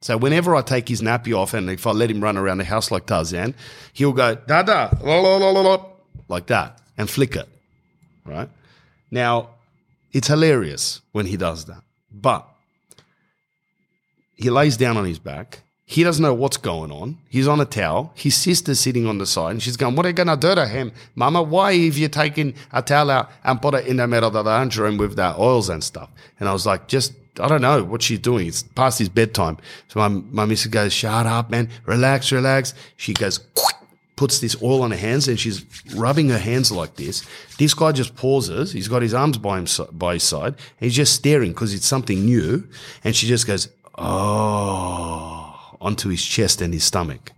[0.00, 2.64] So whenever I take his nappy off and if I let him run around the
[2.64, 3.54] house like Tarzan,
[3.92, 5.84] he'll go da da la, la, la, la,
[6.28, 7.48] like that and flick it.
[8.24, 8.48] Right?
[9.10, 9.50] Now,
[10.12, 11.82] it's hilarious when he does that.
[12.12, 12.46] But
[14.36, 15.60] he lays down on his back.
[15.90, 17.16] He doesn't know what's going on.
[17.30, 18.12] He's on a towel.
[18.14, 20.54] His sister's sitting on the side and she's going, What are you going to do
[20.54, 20.92] to him?
[21.14, 24.34] Mama, why have you taken a towel out and put it in the middle of
[24.34, 26.10] the laundry room with the oils and stuff?
[26.38, 28.48] And I was like, Just, I don't know what she's doing.
[28.48, 29.56] It's past his bedtime.
[29.88, 31.70] So my, my missus goes, Shut up, man.
[31.86, 32.74] Relax, relax.
[32.98, 33.40] She goes,
[34.14, 37.24] puts this oil on her hands and she's rubbing her hands like this.
[37.56, 38.72] This guy just pauses.
[38.72, 40.56] He's got his arms by, him, by his side.
[40.80, 42.68] he's just staring because it's something new.
[43.04, 45.17] And she just goes, oh,
[45.80, 47.32] onto his chest and his stomach,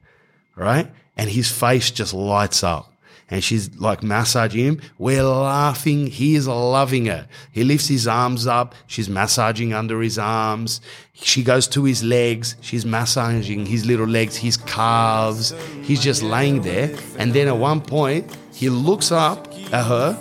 [0.56, 0.90] right?
[1.16, 2.86] And his face just lights up.
[3.32, 4.80] and she's like massaging him.
[4.98, 6.08] We're laughing.
[6.08, 7.28] He is loving her.
[7.52, 8.74] He lifts his arms up.
[8.88, 10.80] She's massaging under his arms.
[11.12, 12.56] She goes to his legs.
[12.60, 15.54] She's massaging his little legs, his calves.
[15.82, 16.90] He's just laying there.
[17.18, 20.18] And then at one point, he looks up at her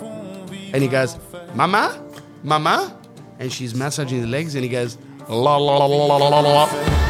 [0.72, 1.18] and he goes,
[1.54, 2.00] Mama,
[2.44, 2.96] Mama.
[3.40, 4.98] And she's massaging the legs and he goes,
[5.28, 7.09] La la la la la la la.